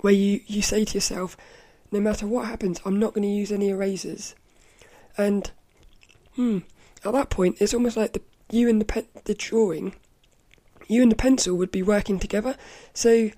where 0.00 0.12
you, 0.12 0.42
you 0.46 0.62
say 0.62 0.84
to 0.84 0.94
yourself, 0.94 1.36
no 1.90 1.98
matter 1.98 2.24
what 2.24 2.46
happens, 2.46 2.80
I'm 2.84 3.00
not 3.00 3.14
going 3.14 3.24
to 3.24 3.28
use 3.28 3.50
any 3.50 3.68
erasers. 3.68 4.36
And 5.18 5.50
hmm, 6.36 6.58
at 7.04 7.14
that 7.14 7.30
point, 7.30 7.56
it's 7.58 7.74
almost 7.74 7.96
like 7.96 8.12
the 8.12 8.22
you 8.48 8.68
and 8.68 8.80
the 8.80 8.84
pe- 8.84 9.06
the 9.24 9.34
drawing, 9.34 9.96
you 10.86 11.02
and 11.02 11.10
the 11.10 11.16
pencil 11.16 11.56
would 11.56 11.72
be 11.72 11.82
working 11.82 12.20
together. 12.20 12.54
So 12.94 13.30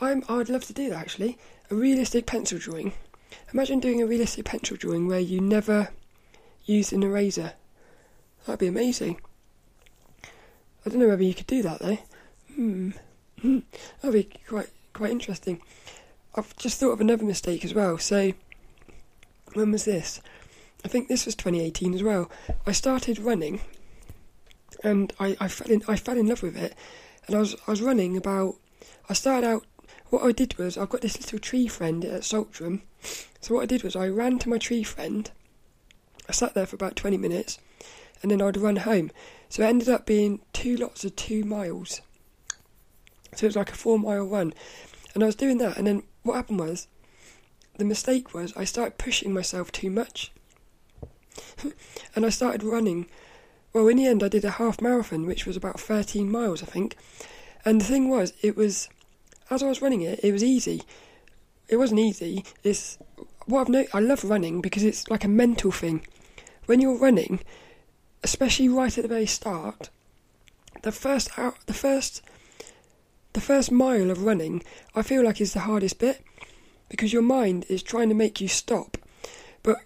I'm 0.00 0.24
I'd 0.28 0.48
love 0.48 0.64
to 0.64 0.72
do 0.72 0.90
that 0.90 0.98
actually. 0.98 1.38
A 1.70 1.74
realistic 1.76 2.26
pencil 2.26 2.58
drawing. 2.58 2.94
Imagine 3.52 3.78
doing 3.78 4.02
a 4.02 4.06
realistic 4.06 4.44
pencil 4.44 4.76
drawing 4.76 5.06
where 5.06 5.20
you 5.20 5.40
never 5.40 5.90
use 6.64 6.92
an 6.92 7.04
eraser. 7.04 7.52
That'd 8.46 8.60
be 8.60 8.66
amazing. 8.68 9.20
I 10.24 10.88
don't 10.88 11.00
know 11.00 11.08
whether 11.08 11.22
you 11.22 11.34
could 11.34 11.48
do 11.48 11.62
that 11.62 11.80
though. 11.80 11.98
Hmm. 12.54 12.90
hmm. 13.40 13.58
That'd 14.00 14.30
be 14.30 14.38
quite 14.46 14.70
quite 14.92 15.10
interesting. 15.10 15.60
I've 16.34 16.56
just 16.56 16.78
thought 16.78 16.92
of 16.92 17.00
another 17.00 17.24
mistake 17.24 17.64
as 17.64 17.74
well. 17.74 17.98
So, 17.98 18.32
when 19.54 19.72
was 19.72 19.84
this? 19.84 20.20
I 20.84 20.88
think 20.88 21.08
this 21.08 21.26
was 21.26 21.34
2018 21.34 21.94
as 21.94 22.02
well. 22.02 22.30
I 22.66 22.72
started 22.72 23.18
running, 23.18 23.60
and 24.84 25.12
I, 25.18 25.36
I 25.40 25.48
fell 25.48 25.70
in 25.70 25.82
I 25.88 25.96
fell 25.96 26.16
in 26.16 26.28
love 26.28 26.42
with 26.42 26.56
it, 26.56 26.74
and 27.26 27.34
I 27.34 27.40
was 27.40 27.56
I 27.66 27.72
was 27.72 27.82
running 27.82 28.16
about. 28.16 28.54
I 29.08 29.14
started 29.14 29.46
out. 29.46 29.66
What 30.10 30.22
I 30.22 30.30
did 30.30 30.56
was 30.56 30.78
I've 30.78 30.88
got 30.90 31.00
this 31.00 31.18
little 31.18 31.40
tree 31.40 31.66
friend 31.66 32.04
at 32.04 32.22
Saltram, 32.22 32.82
so 33.40 33.56
what 33.56 33.62
I 33.62 33.66
did 33.66 33.82
was 33.82 33.96
I 33.96 34.06
ran 34.06 34.38
to 34.38 34.48
my 34.48 34.58
tree 34.58 34.84
friend. 34.84 35.28
I 36.28 36.32
sat 36.32 36.54
there 36.54 36.66
for 36.66 36.76
about 36.76 36.94
20 36.94 37.16
minutes, 37.16 37.58
and 38.22 38.30
then 38.30 38.42
I'd 38.42 38.56
run 38.56 38.76
home. 38.76 39.10
So 39.48 39.62
it 39.62 39.66
ended 39.66 39.88
up 39.88 40.06
being 40.06 40.40
two 40.52 40.76
lots 40.76 41.04
of 41.04 41.16
two 41.16 41.44
miles. 41.44 42.00
So 43.34 43.44
it 43.44 43.48
was 43.48 43.56
like 43.56 43.70
a 43.70 43.74
four 43.74 43.98
mile 43.98 44.24
run, 44.24 44.54
and 45.14 45.22
I 45.22 45.26
was 45.26 45.36
doing 45.36 45.58
that, 45.58 45.76
and 45.76 45.86
then 45.86 46.02
what 46.22 46.34
happened 46.34 46.60
was, 46.60 46.88
the 47.78 47.84
mistake 47.84 48.34
was 48.34 48.56
I 48.56 48.64
started 48.64 48.98
pushing 48.98 49.32
myself 49.32 49.70
too 49.70 49.90
much. 49.90 50.32
and 52.14 52.24
I 52.24 52.30
started 52.30 52.62
running. 52.62 53.06
Well, 53.72 53.88
in 53.88 53.98
the 53.98 54.06
end, 54.06 54.22
I 54.22 54.28
did 54.28 54.44
a 54.44 54.52
half 54.52 54.80
marathon, 54.80 55.26
which 55.26 55.46
was 55.46 55.56
about 55.56 55.80
13 55.80 56.30
miles, 56.30 56.62
I 56.62 56.66
think. 56.66 56.96
And 57.64 57.80
the 57.80 57.84
thing 57.84 58.08
was, 58.08 58.32
it 58.42 58.56
was, 58.56 58.88
as 59.50 59.62
I 59.62 59.68
was 59.68 59.82
running 59.82 60.02
it, 60.02 60.20
it 60.22 60.32
was 60.32 60.42
easy. 60.42 60.82
It 61.68 61.76
wasn't 61.76 62.00
easy. 62.00 62.44
It's 62.62 62.98
what 63.46 63.62
I've 63.62 63.68
noticed. 63.68 63.94
I 63.94 64.00
love 64.00 64.24
running 64.24 64.60
because 64.60 64.84
it's 64.84 65.10
like 65.10 65.24
a 65.24 65.28
mental 65.28 65.72
thing. 65.72 66.06
When 66.66 66.80
you're 66.80 66.98
running, 66.98 67.40
especially 68.26 68.68
right 68.68 68.98
at 68.98 69.02
the 69.02 69.08
very 69.16 69.24
start, 69.24 69.88
the 70.82 70.90
first 70.90 71.38
hour, 71.38 71.54
the 71.66 71.72
first 71.72 72.22
the 73.34 73.40
first 73.40 73.70
mile 73.70 74.10
of 74.10 74.24
running, 74.24 74.64
I 74.96 75.02
feel 75.02 75.22
like 75.22 75.40
is 75.40 75.52
the 75.52 75.60
hardest 75.60 76.00
bit 76.00 76.24
because 76.88 77.12
your 77.12 77.22
mind 77.22 77.66
is 77.68 77.84
trying 77.84 78.08
to 78.08 78.16
make 78.16 78.40
you 78.40 78.48
stop. 78.48 78.96
But 79.62 79.76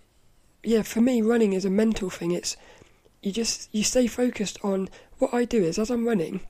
yeah, 0.63 0.81
for 0.81 1.03
me, 1.03 1.21
running 1.21 1.53
is 1.53 1.67
a 1.67 1.71
mental 1.83 2.09
thing. 2.09 2.31
It's 2.31 2.57
you 3.21 3.31
just 3.31 3.69
you 3.73 3.83
stay 3.83 4.07
focused 4.07 4.59
on 4.65 4.89
what 5.19 5.35
I 5.35 5.45
do 5.45 5.63
is 5.63 5.79
as 5.79 5.91
I'm 5.91 6.09
running, 6.09 6.41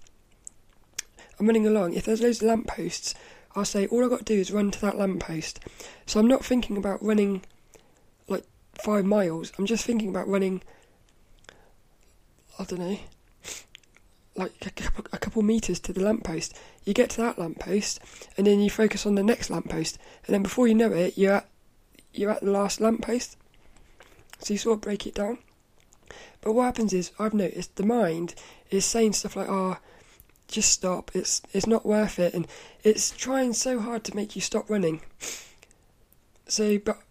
I'm 1.40 1.46
running 1.46 1.66
along. 1.66 1.94
If 1.94 2.04
there's 2.04 2.22
loads 2.22 2.40
of 2.40 2.46
lampposts, 2.46 3.16
I'll 3.56 3.64
say 3.64 3.88
all 3.88 4.04
I've 4.04 4.10
got 4.10 4.20
to 4.20 4.34
do 4.36 4.38
is 4.38 4.52
run 4.52 4.70
to 4.70 4.80
that 4.82 4.96
lamppost. 4.96 5.58
So 6.06 6.20
I'm 6.20 6.28
not 6.28 6.44
thinking 6.44 6.76
about 6.76 7.02
running 7.02 7.42
like 8.28 8.44
five 8.74 9.04
miles. 9.04 9.50
I'm 9.58 9.66
just 9.66 9.84
thinking 9.84 10.08
about 10.08 10.28
running. 10.28 10.62
I 12.58 12.64
don't 12.64 12.80
know, 12.80 12.98
like 14.36 14.52
a 14.66 14.70
couple, 14.70 15.04
a 15.12 15.18
couple 15.18 15.42
meters 15.42 15.80
to 15.80 15.92
the 15.92 16.02
lamppost. 16.02 16.58
You 16.84 16.94
get 16.94 17.10
to 17.10 17.20
that 17.22 17.38
lamppost, 17.38 18.00
and 18.36 18.46
then 18.46 18.60
you 18.60 18.70
focus 18.70 19.06
on 19.06 19.14
the 19.14 19.22
next 19.22 19.50
lamppost, 19.50 19.98
and 20.26 20.34
then 20.34 20.42
before 20.42 20.66
you 20.66 20.74
know 20.74 20.92
it, 20.92 21.16
you're 21.16 21.34
at 21.34 21.48
you're 22.12 22.30
at 22.30 22.42
the 22.42 22.50
last 22.50 22.80
lamppost. 22.80 23.36
So 24.40 24.54
you 24.54 24.58
sort 24.58 24.78
of 24.78 24.80
break 24.80 25.06
it 25.06 25.14
down. 25.14 25.38
But 26.40 26.52
what 26.52 26.64
happens 26.64 26.92
is, 26.92 27.12
I've 27.18 27.34
noticed 27.34 27.76
the 27.76 27.84
mind 27.84 28.34
is 28.70 28.84
saying 28.84 29.12
stuff 29.12 29.36
like, 29.36 29.48
"Oh, 29.48 29.78
just 30.48 30.70
stop. 30.70 31.10
It's 31.14 31.42
it's 31.52 31.66
not 31.66 31.86
worth 31.86 32.18
it," 32.18 32.34
and 32.34 32.46
it's 32.82 33.10
trying 33.10 33.52
so 33.52 33.80
hard 33.80 34.04
to 34.04 34.16
make 34.16 34.34
you 34.34 34.42
stop 34.42 34.70
running. 34.70 35.02
So, 36.46 36.78
but 36.78 37.02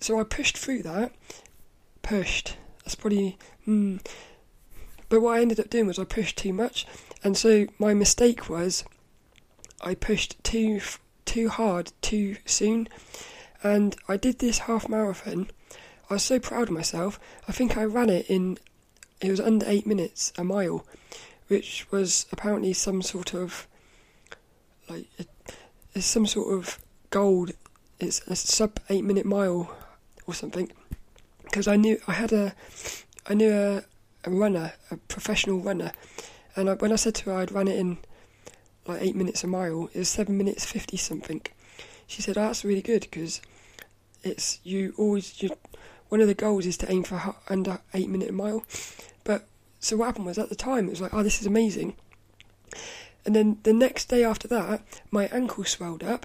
so 0.00 0.18
I 0.18 0.24
pushed 0.24 0.56
through 0.56 0.82
that. 0.84 1.12
Pushed. 2.02 2.56
That's 2.84 2.94
probably. 2.94 3.38
Hmm. 3.64 3.98
But 5.08 5.20
what 5.20 5.36
I 5.36 5.42
ended 5.42 5.60
up 5.60 5.70
doing 5.70 5.86
was 5.86 5.98
I 5.98 6.04
pushed 6.04 6.38
too 6.38 6.52
much, 6.52 6.86
and 7.22 7.36
so 7.36 7.66
my 7.78 7.92
mistake 7.94 8.48
was 8.48 8.84
I 9.80 9.94
pushed 9.94 10.42
too 10.42 10.80
too 11.24 11.48
hard 11.48 11.92
too 12.00 12.36
soon, 12.46 12.88
and 13.62 13.94
I 14.08 14.16
did 14.16 14.38
this 14.38 14.60
half 14.60 14.88
marathon. 14.88 15.50
I 16.08 16.14
was 16.14 16.22
so 16.22 16.38
proud 16.38 16.64
of 16.64 16.74
myself. 16.74 17.18
I 17.48 17.52
think 17.52 17.76
I 17.76 17.84
ran 17.84 18.10
it 18.10 18.26
in 18.28 18.58
it 19.20 19.30
was 19.30 19.40
under 19.40 19.66
eight 19.68 19.86
minutes 19.86 20.32
a 20.36 20.44
mile, 20.44 20.84
which 21.48 21.86
was 21.90 22.26
apparently 22.32 22.72
some 22.72 23.02
sort 23.02 23.34
of 23.34 23.66
like 24.88 25.06
it's 25.94 26.06
some 26.06 26.26
sort 26.26 26.54
of 26.54 26.78
gold. 27.10 27.52
It's 28.00 28.20
a 28.26 28.34
sub 28.34 28.80
eight 28.88 29.04
minute 29.04 29.26
mile 29.26 29.74
or 30.26 30.34
something. 30.34 30.72
Because 31.52 31.68
I 31.68 31.76
knew 31.76 32.00
I 32.08 32.12
had 32.12 32.32
a 32.32 32.54
I 33.26 33.34
knew 33.34 33.52
a 33.52 33.84
a 34.24 34.30
runner, 34.30 34.72
a 34.90 34.96
professional 34.96 35.58
runner, 35.60 35.92
and 36.56 36.70
I, 36.70 36.74
when 36.74 36.92
I 36.92 36.96
said 36.96 37.14
to 37.16 37.24
her 37.26 37.36
I'd 37.36 37.52
run 37.52 37.68
it 37.68 37.78
in 37.78 37.98
like 38.86 39.02
eight 39.02 39.14
minutes 39.14 39.44
a 39.44 39.46
mile, 39.46 39.90
it 39.92 39.98
was 39.98 40.08
seven 40.08 40.38
minutes 40.38 40.64
fifty 40.64 40.96
something. 40.96 41.42
She 42.06 42.22
said, 42.22 42.38
oh, 42.38 42.46
"That's 42.46 42.64
really 42.64 42.80
good 42.80 43.02
because 43.02 43.42
it's 44.22 44.60
you 44.64 44.94
always 44.96 45.42
you." 45.42 45.50
One 46.08 46.22
of 46.22 46.26
the 46.26 46.34
goals 46.34 46.64
is 46.64 46.78
to 46.78 46.90
aim 46.90 47.04
for 47.04 47.36
under 47.50 47.80
eight 47.92 48.08
minute 48.08 48.30
a 48.30 48.32
mile, 48.32 48.64
but 49.22 49.46
so 49.78 49.98
what 49.98 50.06
happened 50.06 50.26
was 50.26 50.38
at 50.38 50.48
the 50.48 50.54
time 50.54 50.86
it 50.86 50.90
was 50.90 51.02
like, 51.02 51.12
"Oh, 51.12 51.22
this 51.22 51.42
is 51.42 51.46
amazing," 51.46 51.96
and 53.26 53.36
then 53.36 53.58
the 53.64 53.74
next 53.74 54.08
day 54.08 54.24
after 54.24 54.48
that, 54.48 54.80
my 55.10 55.26
ankle 55.26 55.64
swelled 55.64 56.02
up, 56.02 56.24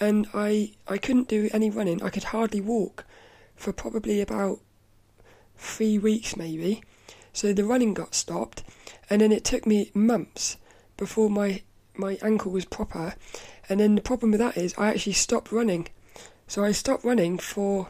and 0.00 0.28
I 0.32 0.72
I 0.88 0.96
couldn't 0.96 1.28
do 1.28 1.50
any 1.52 1.68
running. 1.68 2.02
I 2.02 2.08
could 2.08 2.24
hardly 2.24 2.62
walk 2.62 3.04
for 3.62 3.72
probably 3.72 4.20
about 4.20 4.58
three 5.56 5.96
weeks 5.96 6.36
maybe, 6.36 6.82
so 7.32 7.52
the 7.52 7.64
running 7.64 7.94
got 7.94 8.14
stopped, 8.14 8.64
and 9.08 9.20
then 9.20 9.30
it 9.30 9.44
took 9.44 9.66
me 9.66 9.92
months 9.94 10.56
before 10.96 11.30
my 11.30 11.62
my 11.94 12.18
ankle 12.22 12.50
was 12.50 12.64
proper. 12.64 13.14
And 13.68 13.78
then 13.78 13.94
the 13.94 14.00
problem 14.00 14.32
with 14.32 14.40
that 14.40 14.56
is 14.56 14.74
I 14.76 14.88
actually 14.88 15.12
stopped 15.12 15.52
running. 15.52 15.88
So 16.48 16.64
I 16.64 16.72
stopped 16.72 17.04
running 17.04 17.38
for 17.38 17.88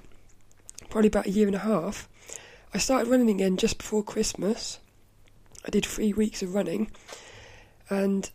probably 0.91 1.09
about 1.09 1.27
a 1.27 1.31
year 1.31 1.47
and 1.47 1.57
a 1.57 1.61
half. 1.61 2.09
I 2.75 2.79
started 2.79 3.09
running 3.09 3.31
again 3.31 3.57
just 3.57 3.79
before 3.79 4.03
Christmas. 4.03 4.79
I 5.65 5.71
did 5.71 5.87
three 5.87 6.13
weeks 6.13 6.43
of 6.43 6.55
running, 6.55 6.91
and 7.89 8.31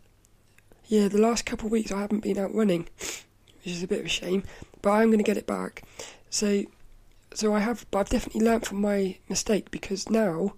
yeah, 0.88 1.08
the 1.08 1.22
last 1.22 1.46
couple 1.46 1.68
of 1.68 1.72
weeks 1.72 1.92
I 1.92 2.02
haven't 2.02 2.24
been 2.24 2.40
out 2.40 2.56
running, 2.56 2.88
which 2.98 3.26
is 3.66 3.84
a 3.84 3.88
bit 3.88 4.00
of 4.00 4.06
a 4.06 4.10
shame. 4.10 4.44
But 4.82 4.92
I'm 4.92 5.10
going 5.10 5.20
to 5.20 5.24
get 5.24 5.38
it 5.38 5.46
back. 5.46 5.84
So, 6.30 6.64
so 7.34 7.54
I 7.54 7.60
have, 7.60 7.86
but 7.92 8.00
I've 8.00 8.10
definitely 8.10 8.42
learned 8.42 8.66
from 8.66 8.82
my 8.82 9.18
mistake 9.30 9.72
because 9.72 10.10
now 10.10 10.54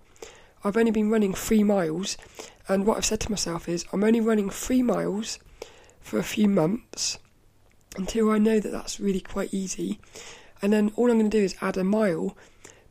I've 0.63 0.77
only 0.77 0.91
been 0.91 1.09
running 1.09 1.33
three 1.33 1.63
miles, 1.63 2.17
and 2.67 2.85
what 2.85 2.97
I've 2.97 3.05
said 3.05 3.19
to 3.21 3.31
myself 3.31 3.67
is 3.69 3.85
I'm 3.91 4.03
only 4.03 4.21
running 4.21 4.49
three 4.49 4.83
miles 4.83 5.39
for 5.99 6.19
a 6.19 6.23
few 6.23 6.47
months 6.47 7.19
until 7.95 8.31
I 8.31 8.37
know 8.37 8.59
that 8.59 8.71
that's 8.71 8.99
really 8.99 9.21
quite 9.21 9.53
easy. 9.53 9.99
And 10.61 10.73
then 10.73 10.91
all 10.95 11.09
I'm 11.09 11.19
going 11.19 11.29
to 11.29 11.37
do 11.37 11.43
is 11.43 11.55
add 11.61 11.77
a 11.77 11.83
mile, 11.83 12.35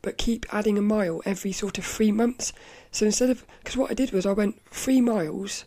but 0.01 0.17
keep 0.17 0.45
adding 0.51 0.77
a 0.77 0.81
mile 0.81 1.21
every 1.25 1.51
sort 1.51 1.77
of 1.77 1.85
three 1.85 2.11
months. 2.11 2.53
So 2.91 3.05
instead 3.05 3.29
of, 3.29 3.45
because 3.59 3.77
what 3.77 3.91
I 3.91 3.93
did 3.93 4.11
was 4.11 4.25
I 4.25 4.33
went 4.33 4.61
three 4.71 5.01
miles 5.01 5.65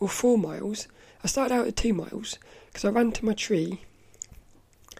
or 0.00 0.08
four 0.08 0.36
miles. 0.36 0.88
I 1.22 1.26
started 1.26 1.54
out 1.54 1.66
at 1.66 1.76
two 1.76 1.94
miles 1.94 2.38
because 2.66 2.84
I 2.84 2.90
ran 2.90 3.12
to 3.12 3.24
my 3.24 3.32
tree 3.32 3.80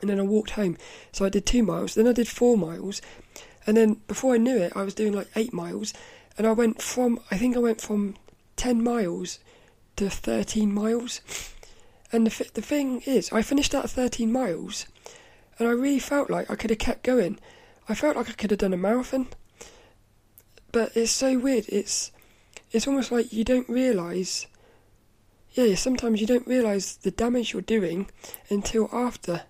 and 0.01 0.11
then 0.11 0.19
I 0.19 0.23
walked 0.23 0.51
home. 0.51 0.77
So 1.13 1.25
I 1.25 1.29
did 1.29 1.47
two 1.47 1.63
miles, 1.63 1.95
then 1.95 2.09
I 2.09 2.13
did 2.13 2.29
four 2.29 2.57
miles, 2.57 3.01
and 3.67 3.77
then 3.77 4.01
before 4.07 4.35
I 4.35 4.39
knew 4.39 4.57
it, 4.57 4.73
I 4.77 4.83
was 4.83 4.95
doing 4.95 5.13
like 5.13 5.29
eight 5.37 5.53
miles, 5.53 5.95
and 6.37 6.47
I 6.47 6.53
went 6.53 6.83
from 6.83 7.21
I 7.31 7.39
think 7.39 7.57
I 7.57 7.61
went 7.61 7.81
from 7.81 8.17
ten 8.57 8.83
miles 8.83 9.39
to 9.97 10.11
thirteen 10.11 10.73
miles. 10.73 11.21
And 12.13 12.27
the 12.27 12.51
the 12.55 12.63
thing 12.63 13.01
is, 13.07 13.33
I 13.33 13.43
finished 13.43 13.75
at 13.75 13.91
thirteen 13.91 14.33
miles, 14.33 14.87
and 15.59 15.69
I 15.69 15.73
really 15.73 15.99
felt 15.99 16.31
like 16.31 16.51
I 16.51 16.57
could 16.57 16.71
have 16.71 16.79
kept 16.79 17.03
going. 17.03 17.39
I 17.89 17.95
felt 17.95 18.17
like 18.17 18.29
I 18.29 18.33
could 18.33 18.51
have 18.51 18.59
done 18.59 18.75
a 18.75 18.79
marathon. 18.79 19.29
But 20.73 20.97
it's 20.97 21.13
so 21.13 21.39
weird. 21.39 21.67
It's 21.69 22.11
it's 22.73 22.89
almost 22.89 23.13
like 23.13 23.33
you 23.33 23.45
don't 23.45 23.69
realise. 23.69 24.47
Yeah, 25.53 25.77
sometimes 25.77 26.21
you 26.21 26.27
don't 26.27 26.49
realise 26.49 26.97
the 26.97 27.13
damage 27.13 27.53
you're 27.53 27.63
doing 27.63 28.11
until 28.51 28.89
after. 28.93 29.43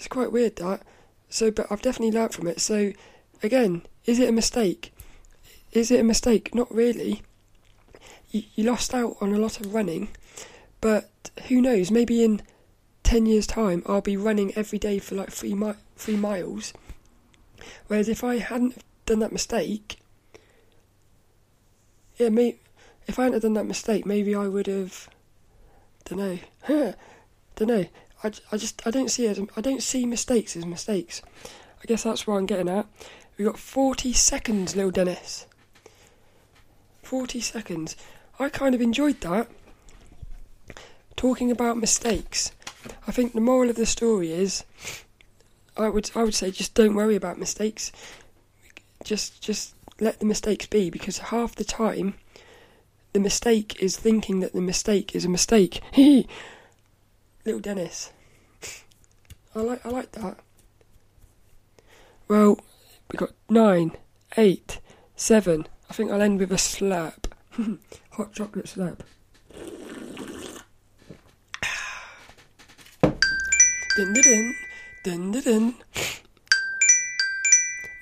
It's 0.00 0.08
quite 0.08 0.32
weird 0.32 0.56
that. 0.56 0.80
So, 1.28 1.50
but 1.50 1.66
I've 1.70 1.82
definitely 1.82 2.18
learnt 2.18 2.32
from 2.32 2.46
it. 2.46 2.58
So, 2.58 2.94
again, 3.42 3.82
is 4.06 4.18
it 4.18 4.30
a 4.30 4.32
mistake? 4.32 4.94
Is 5.72 5.90
it 5.90 6.00
a 6.00 6.04
mistake? 6.04 6.54
Not 6.54 6.74
really. 6.74 7.20
You, 8.30 8.44
you 8.54 8.64
lost 8.64 8.94
out 8.94 9.18
on 9.20 9.34
a 9.34 9.38
lot 9.38 9.60
of 9.60 9.74
running, 9.74 10.08
but 10.80 11.10
who 11.48 11.60
knows? 11.60 11.90
Maybe 11.90 12.24
in 12.24 12.40
10 13.02 13.26
years' 13.26 13.46
time, 13.46 13.82
I'll 13.84 14.00
be 14.00 14.16
running 14.16 14.54
every 14.56 14.78
day 14.78 15.00
for 15.00 15.16
like 15.16 15.30
three, 15.30 15.52
mi- 15.52 15.74
three 15.96 16.16
miles. 16.16 16.72
Whereas 17.88 18.08
if 18.08 18.24
I 18.24 18.38
hadn't 18.38 18.82
done 19.04 19.18
that 19.18 19.32
mistake, 19.32 19.98
yeah, 22.16 22.30
me, 22.30 22.58
if 23.06 23.18
I 23.18 23.24
hadn't 23.24 23.40
done 23.40 23.52
that 23.52 23.66
mistake, 23.66 24.06
maybe 24.06 24.34
I 24.34 24.48
would 24.48 24.66
have, 24.66 25.10
don't 26.06 26.18
know, 26.18 26.38
don't 27.56 27.68
know. 27.68 27.84
I, 28.22 28.32
I 28.52 28.56
just 28.56 28.86
I 28.86 28.90
don't 28.90 29.10
see 29.10 29.26
it 29.26 29.38
as, 29.38 29.46
I 29.56 29.60
don't 29.60 29.82
see 29.82 30.06
mistakes 30.06 30.56
as 30.56 30.66
mistakes. 30.66 31.22
I 31.82 31.86
guess 31.86 32.02
that's 32.02 32.26
what 32.26 32.36
I'm 32.36 32.46
getting 32.46 32.68
at. 32.68 32.86
We've 33.36 33.46
got 33.46 33.58
40 33.58 34.12
seconds, 34.12 34.76
little 34.76 34.90
Dennis. 34.90 35.46
40 37.02 37.40
seconds. 37.40 37.96
I 38.38 38.50
kind 38.50 38.74
of 38.74 38.80
enjoyed 38.80 39.20
that. 39.22 39.48
Talking 41.16 41.50
about 41.50 41.78
mistakes. 41.78 42.52
I 43.06 43.12
think 43.12 43.32
the 43.32 43.40
moral 43.40 43.70
of 43.70 43.76
the 43.76 43.86
story 43.86 44.32
is 44.32 44.64
I 45.76 45.88
would 45.88 46.10
I 46.14 46.22
would 46.22 46.34
say 46.34 46.50
just 46.50 46.74
don't 46.74 46.94
worry 46.94 47.16
about 47.16 47.38
mistakes. 47.38 47.92
Just 49.04 49.40
just 49.42 49.74
let 49.98 50.18
the 50.18 50.26
mistakes 50.26 50.66
be 50.66 50.90
because 50.90 51.18
half 51.18 51.54
the 51.54 51.64
time 51.64 52.14
the 53.12 53.20
mistake 53.20 53.82
is 53.82 53.96
thinking 53.96 54.40
that 54.40 54.52
the 54.52 54.60
mistake 54.60 55.14
is 55.14 55.24
a 55.24 55.28
mistake. 55.28 55.80
Little 57.50 57.74
Dennis. 57.74 58.12
I 59.56 59.58
like 59.58 59.84
I 59.84 59.88
like 59.88 60.12
that. 60.12 60.38
Well, 62.28 62.60
we 63.10 63.16
got 63.16 63.32
nine, 63.48 63.96
eight, 64.36 64.78
seven, 65.16 65.66
I 65.88 65.92
think 65.92 66.12
I'll 66.12 66.22
end 66.22 66.38
with 66.38 66.52
a 66.52 66.58
slap. 66.58 67.26
Hot 68.12 68.32
chocolate 68.32 68.68
slap. 68.68 69.02
dun 73.96 74.12
dun 74.14 74.54
dun 75.02 75.32
dun 75.32 75.42
dun. 75.42 75.74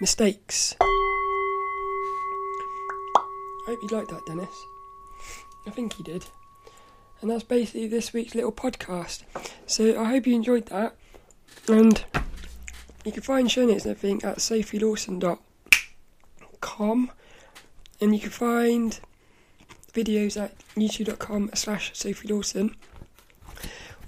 Mistakes. 0.02 0.76
I 0.78 0.84
hope 3.64 3.78
you 3.80 3.88
liked 3.88 4.10
that, 4.10 4.26
Dennis. 4.26 4.66
I 5.66 5.70
think 5.70 5.94
he 5.94 6.02
did. 6.02 6.26
And 7.20 7.30
that's 7.30 7.44
basically 7.44 7.88
this 7.88 8.12
week's 8.12 8.34
little 8.34 8.52
podcast. 8.52 9.22
So 9.66 10.00
I 10.00 10.04
hope 10.04 10.26
you 10.26 10.34
enjoyed 10.34 10.66
that. 10.66 10.94
And 11.68 12.04
you 13.04 13.12
can 13.12 13.22
find 13.22 13.50
show 13.50 13.66
notes 13.66 13.84
and 13.84 13.96
everything 13.96 14.22
at 14.22 14.38
sophielawson.com 14.38 17.10
and 18.00 18.14
you 18.14 18.20
can 18.20 18.30
find 18.30 19.00
videos 19.92 20.40
at 20.40 20.56
youtube.com 20.76 21.50
slash 21.54 21.90
Sophie 21.94 22.28
Lawson. 22.28 22.76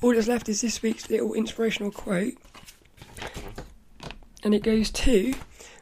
All 0.00 0.14
that's 0.14 0.28
left 0.28 0.48
is 0.48 0.60
this 0.60 0.82
week's 0.82 1.10
little 1.10 1.34
inspirational 1.34 1.90
quote. 1.90 2.34
And 4.42 4.54
it 4.54 4.62
goes 4.62 4.90
to, 4.90 5.34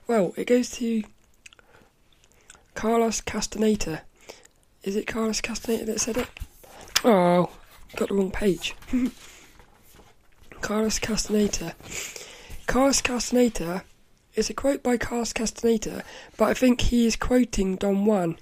well, 0.07 0.33
it 0.37 0.47
goes 0.47 0.71
to 0.73 1.05
Carlos 2.75 3.21
Castaneda. 3.21 4.03
Is 4.83 4.97
it 4.97 5.07
Carlos 5.07 5.41
Castaneda 5.41 5.85
that 5.85 6.01
said 6.01 6.17
it? 6.17 6.29
Oh, 7.05 7.51
got 7.97 8.09
the 8.09 8.15
wrong 8.15 8.31
page. 8.31 8.75
Carlos 10.61 10.99
Castaneda. 10.99 11.75
Carlos 12.67 13.01
Castaneda 13.01 13.85
is 14.35 14.51
a 14.51 14.55
quote 14.55 14.83
by 14.83 14.97
Carlos 14.97 15.33
Castaneda, 15.33 16.03
but 16.37 16.49
I 16.49 16.55
think 16.55 16.81
he 16.81 17.07
is 17.07 17.17
quoting 17.17 17.77
Don 17.77 18.05
Juan. 18.05 18.37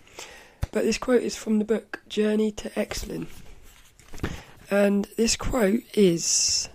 But 0.72 0.84
this 0.84 0.98
quote 0.98 1.22
is 1.22 1.36
from 1.36 1.58
the 1.58 1.64
book 1.64 2.00
Journey 2.08 2.50
to 2.52 2.70
Ixtlan. 2.70 3.26
And 4.70 5.06
this 5.16 5.36
quote 5.36 5.82
is. 5.94 6.68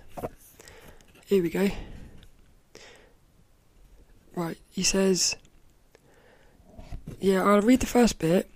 Here 1.25 1.43
we 1.43 1.49
go. 1.49 1.69
Right, 4.35 4.57
he 4.69 4.83
says. 4.83 5.35
Yeah, 7.19 7.43
I'll 7.43 7.61
read 7.61 7.81
the 7.81 7.85
first 7.85 8.19
bit. 8.19 8.49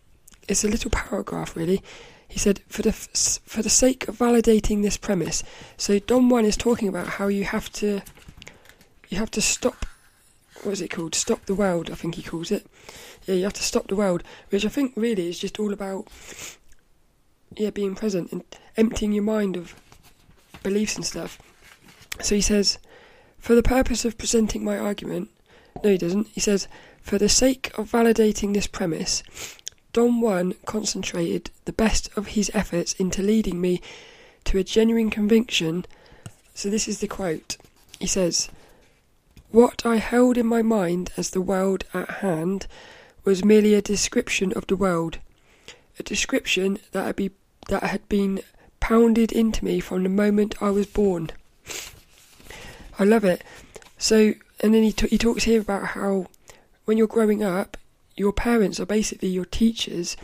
It's 0.47 0.63
a 0.63 0.67
little 0.67 0.91
paragraph, 0.91 1.55
really. 1.55 1.81
He 2.35 2.39
said, 2.39 2.59
for 2.67 2.81
the, 2.81 2.89
f- 2.89 3.39
for 3.45 3.61
the 3.61 3.69
sake 3.69 4.09
of 4.09 4.17
validating 4.17 4.81
this 4.81 4.97
premise, 4.97 5.41
so 5.77 5.99
Don 5.99 6.27
Juan 6.27 6.43
is 6.43 6.57
talking 6.57 6.89
about 6.89 7.07
how 7.07 7.27
you 7.27 7.45
have 7.45 7.71
to, 7.75 8.01
you 9.07 9.17
have 9.17 9.31
to 9.31 9.41
stop, 9.41 9.85
what 10.61 10.73
is 10.73 10.81
it 10.81 10.89
called? 10.89 11.15
Stop 11.15 11.45
the 11.45 11.55
world, 11.55 11.89
I 11.89 11.95
think 11.95 12.15
he 12.15 12.21
calls 12.21 12.51
it. 12.51 12.67
Yeah, 13.23 13.35
you 13.35 13.43
have 13.45 13.53
to 13.53 13.63
stop 13.63 13.87
the 13.87 13.95
world, 13.95 14.21
which 14.49 14.65
I 14.65 14.67
think 14.67 14.91
really 14.97 15.29
is 15.29 15.39
just 15.39 15.61
all 15.61 15.71
about, 15.71 16.09
yeah, 17.55 17.69
being 17.69 17.95
present 17.95 18.33
and 18.33 18.43
emptying 18.75 19.13
your 19.13 19.23
mind 19.23 19.55
of 19.55 19.73
beliefs 20.61 20.97
and 20.97 21.05
stuff. 21.05 21.39
So 22.19 22.35
he 22.35 22.41
says, 22.41 22.79
for 23.39 23.55
the 23.55 23.63
purpose 23.63 24.03
of 24.03 24.17
presenting 24.17 24.61
my 24.61 24.77
argument, 24.77 25.29
no, 25.85 25.89
he 25.89 25.97
doesn't. 25.97 26.27
He 26.27 26.41
says, 26.41 26.67
for 27.01 27.17
the 27.17 27.29
sake 27.29 27.71
of 27.77 27.89
validating 27.89 28.53
this 28.53 28.67
premise, 28.67 29.23
Don 29.95 30.19
Juan 30.19 30.55
concentrated 30.65 31.51
the 31.63 31.71
best 31.71 32.09
of 32.17 32.27
his 32.27 32.51
efforts 32.53 32.91
into 32.95 33.21
leading 33.21 33.61
me 33.61 33.79
to 34.43 34.57
a 34.57 34.63
genuine 34.63 35.09
conviction. 35.09 35.85
So, 36.53 36.69
this 36.69 36.89
is 36.89 36.99
the 36.99 37.07
quote. 37.07 37.55
He 37.97 38.05
says, 38.05 38.49
What 39.51 39.85
I 39.85 39.95
held 39.95 40.37
in 40.37 40.47
my 40.47 40.61
mind 40.61 41.13
as 41.15 41.29
the 41.29 41.39
world 41.39 41.85
at 41.93 42.09
hand 42.19 42.67
was 43.23 43.45
merely 43.45 43.73
a 43.73 43.81
description 43.81 44.51
of 44.51 44.67
the 44.67 44.75
world, 44.75 45.19
a 45.97 46.03
description 46.03 46.77
that 46.91 47.05
had, 47.05 47.15
be, 47.15 47.31
that 47.69 47.83
had 47.83 48.09
been 48.09 48.41
pounded 48.81 49.31
into 49.31 49.63
me 49.63 49.79
from 49.79 50.03
the 50.03 50.09
moment 50.09 50.61
I 50.61 50.71
was 50.71 50.87
born. 50.87 51.29
I 52.99 53.05
love 53.05 53.23
it. 53.23 53.45
So, 53.97 54.33
and 54.59 54.73
then 54.73 54.83
he, 54.83 54.91
t- 54.91 55.07
he 55.07 55.17
talks 55.17 55.45
here 55.45 55.61
about 55.61 55.85
how 55.85 56.25
when 56.83 56.97
you're 56.97 57.07
growing 57.07 57.41
up, 57.43 57.77
your 58.15 58.33
parents 58.33 58.79
are 58.79 58.85
basically 58.85 59.29
your 59.29 59.45
teachers 59.45 60.15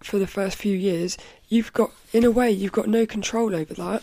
for 0.00 0.18
the 0.18 0.26
first 0.26 0.56
few 0.56 0.76
years, 0.76 1.18
you've 1.48 1.72
got, 1.72 1.92
in 2.12 2.24
a 2.24 2.30
way, 2.30 2.50
you've 2.50 2.72
got 2.72 2.88
no 2.88 3.06
control 3.06 3.54
over 3.54 3.74
that. 3.74 4.02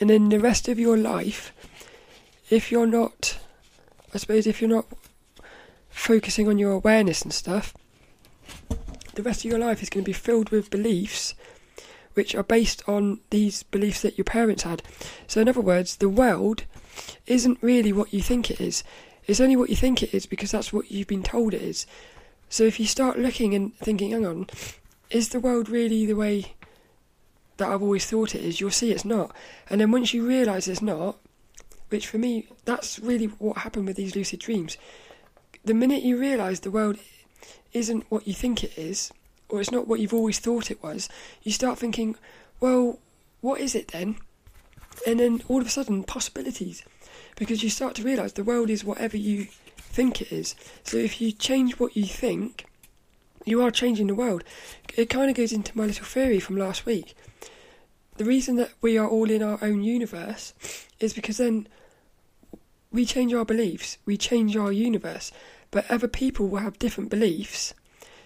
And 0.00 0.10
then 0.10 0.28
the 0.28 0.40
rest 0.40 0.68
of 0.68 0.78
your 0.78 0.96
life, 0.96 1.52
if 2.50 2.70
you're 2.70 2.86
not, 2.86 3.38
I 4.14 4.18
suppose, 4.18 4.46
if 4.46 4.60
you're 4.60 4.70
not 4.70 4.86
focusing 5.90 6.48
on 6.48 6.58
your 6.58 6.72
awareness 6.72 7.22
and 7.22 7.32
stuff, 7.32 7.74
the 9.14 9.22
rest 9.22 9.44
of 9.44 9.50
your 9.50 9.58
life 9.58 9.82
is 9.82 9.90
going 9.90 10.04
to 10.04 10.08
be 10.08 10.12
filled 10.12 10.50
with 10.50 10.70
beliefs 10.70 11.34
which 12.16 12.34
are 12.34 12.42
based 12.42 12.82
on 12.88 13.20
these 13.28 13.62
beliefs 13.64 14.00
that 14.00 14.16
your 14.16 14.24
parents 14.24 14.62
had. 14.62 14.82
So, 15.26 15.40
in 15.42 15.50
other 15.50 15.60
words, 15.60 15.96
the 15.96 16.08
world 16.08 16.64
isn't 17.26 17.58
really 17.60 17.92
what 17.92 18.12
you 18.12 18.22
think 18.22 18.50
it 18.50 18.58
is. 18.58 18.82
It's 19.26 19.40
only 19.40 19.56
what 19.56 19.70
you 19.70 19.76
think 19.76 20.02
it 20.02 20.14
is 20.14 20.26
because 20.26 20.52
that's 20.52 20.72
what 20.72 20.90
you've 20.90 21.08
been 21.08 21.22
told 21.22 21.52
it 21.52 21.62
is. 21.62 21.86
So 22.48 22.64
if 22.64 22.78
you 22.78 22.86
start 22.86 23.18
looking 23.18 23.54
and 23.54 23.76
thinking, 23.76 24.10
hang 24.12 24.24
on, 24.24 24.46
is 25.10 25.30
the 25.30 25.40
world 25.40 25.68
really 25.68 26.06
the 26.06 26.14
way 26.14 26.54
that 27.56 27.68
I've 27.68 27.82
always 27.82 28.06
thought 28.06 28.34
it 28.34 28.42
is? 28.42 28.60
You'll 28.60 28.70
see 28.70 28.92
it's 28.92 29.04
not. 29.04 29.34
And 29.68 29.80
then 29.80 29.90
once 29.90 30.14
you 30.14 30.26
realise 30.26 30.68
it's 30.68 30.82
not, 30.82 31.18
which 31.88 32.06
for 32.06 32.18
me, 32.18 32.46
that's 32.64 32.98
really 32.98 33.26
what 33.26 33.58
happened 33.58 33.86
with 33.86 33.96
these 33.96 34.14
lucid 34.14 34.40
dreams. 34.40 34.76
The 35.64 35.74
minute 35.74 36.02
you 36.02 36.18
realise 36.18 36.60
the 36.60 36.70
world 36.70 36.98
isn't 37.72 38.06
what 38.08 38.28
you 38.28 38.34
think 38.34 38.62
it 38.62 38.78
is, 38.78 39.12
or 39.48 39.60
it's 39.60 39.72
not 39.72 39.88
what 39.88 40.00
you've 40.00 40.14
always 40.14 40.38
thought 40.38 40.70
it 40.70 40.82
was, 40.82 41.08
you 41.42 41.50
start 41.50 41.78
thinking, 41.78 42.16
well, 42.60 43.00
what 43.40 43.60
is 43.60 43.74
it 43.74 43.88
then? 43.88 44.16
And 45.06 45.20
then 45.20 45.42
all 45.48 45.60
of 45.60 45.66
a 45.66 45.70
sudden, 45.70 46.04
possibilities 46.04 46.82
because 47.36 47.62
you 47.62 47.70
start 47.70 47.94
to 47.96 48.02
realize 48.02 48.32
the 48.32 48.44
world 48.44 48.70
is 48.70 48.84
whatever 48.84 49.16
you 49.16 49.46
think 49.76 50.20
it 50.20 50.32
is. 50.32 50.54
So 50.82 50.96
if 50.96 51.20
you 51.20 51.32
change 51.32 51.78
what 51.78 51.96
you 51.96 52.04
think, 52.04 52.66
you 53.44 53.62
are 53.62 53.70
changing 53.70 54.08
the 54.08 54.14
world. 54.14 54.42
It 54.96 55.08
kind 55.08 55.30
of 55.30 55.36
goes 55.36 55.52
into 55.52 55.76
my 55.76 55.86
little 55.86 56.04
theory 56.04 56.40
from 56.40 56.56
last 56.56 56.84
week. 56.84 57.14
The 58.16 58.24
reason 58.24 58.56
that 58.56 58.72
we 58.80 58.98
are 58.98 59.08
all 59.08 59.30
in 59.30 59.42
our 59.42 59.58
own 59.62 59.82
universe 59.82 60.54
is 61.00 61.12
because 61.12 61.36
then 61.36 61.68
we 62.90 63.04
change 63.04 63.32
our 63.34 63.44
beliefs, 63.44 63.98
we 64.06 64.16
change 64.16 64.56
our 64.56 64.72
universe, 64.72 65.32
but 65.70 65.90
other 65.90 66.08
people 66.08 66.48
will 66.48 66.60
have 66.60 66.78
different 66.78 67.10
beliefs, 67.10 67.74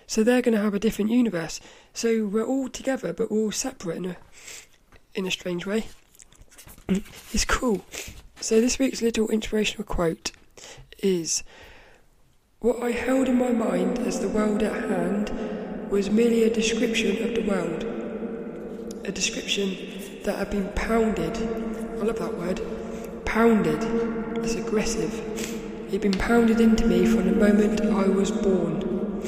so 0.06 0.22
they're 0.22 0.42
going 0.42 0.54
to 0.54 0.60
have 0.60 0.74
a 0.74 0.78
different 0.78 1.10
universe. 1.10 1.60
So 1.92 2.26
we're 2.26 2.44
all 2.44 2.68
together, 2.68 3.12
but 3.12 3.30
we're 3.30 3.44
all 3.44 3.52
separate 3.52 3.96
in 3.98 4.04
a 4.06 4.16
in 5.14 5.26
a 5.26 5.30
strange 5.30 5.66
way. 5.66 5.86
It's 7.32 7.44
cool. 7.44 7.84
So, 8.42 8.58
this 8.58 8.78
week's 8.78 9.02
little 9.02 9.28
inspirational 9.28 9.84
quote 9.84 10.32
is 11.02 11.44
What 12.60 12.82
I 12.82 12.90
held 12.90 13.28
in 13.28 13.38
my 13.38 13.52
mind 13.52 13.98
as 13.98 14.20
the 14.20 14.30
world 14.30 14.62
at 14.62 14.88
hand 14.88 15.90
was 15.90 16.08
merely 16.08 16.44
a 16.44 16.54
description 16.54 17.22
of 17.22 17.34
the 17.34 17.42
world. 17.42 17.84
A 19.04 19.12
description 19.12 19.76
that 20.24 20.38
had 20.38 20.50
been 20.50 20.68
pounded. 20.68 21.36
I 21.36 22.02
love 22.02 22.18
that 22.18 22.38
word. 22.38 22.62
Pounded. 23.26 23.84
It's 24.42 24.54
aggressive. 24.54 25.12
It 25.88 25.92
had 25.92 26.00
been 26.00 26.12
pounded 26.12 26.62
into 26.62 26.86
me 26.86 27.04
from 27.04 27.26
the 27.26 27.36
moment 27.36 27.82
I 27.82 28.08
was 28.08 28.30
born. 28.30 29.20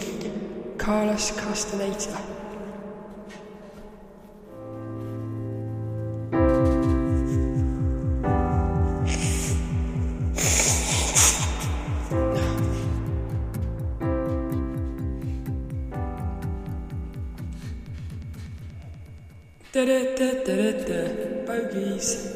Carlos 0.78 1.38
Castaneda. 1.38 2.31
Da 21.72 22.31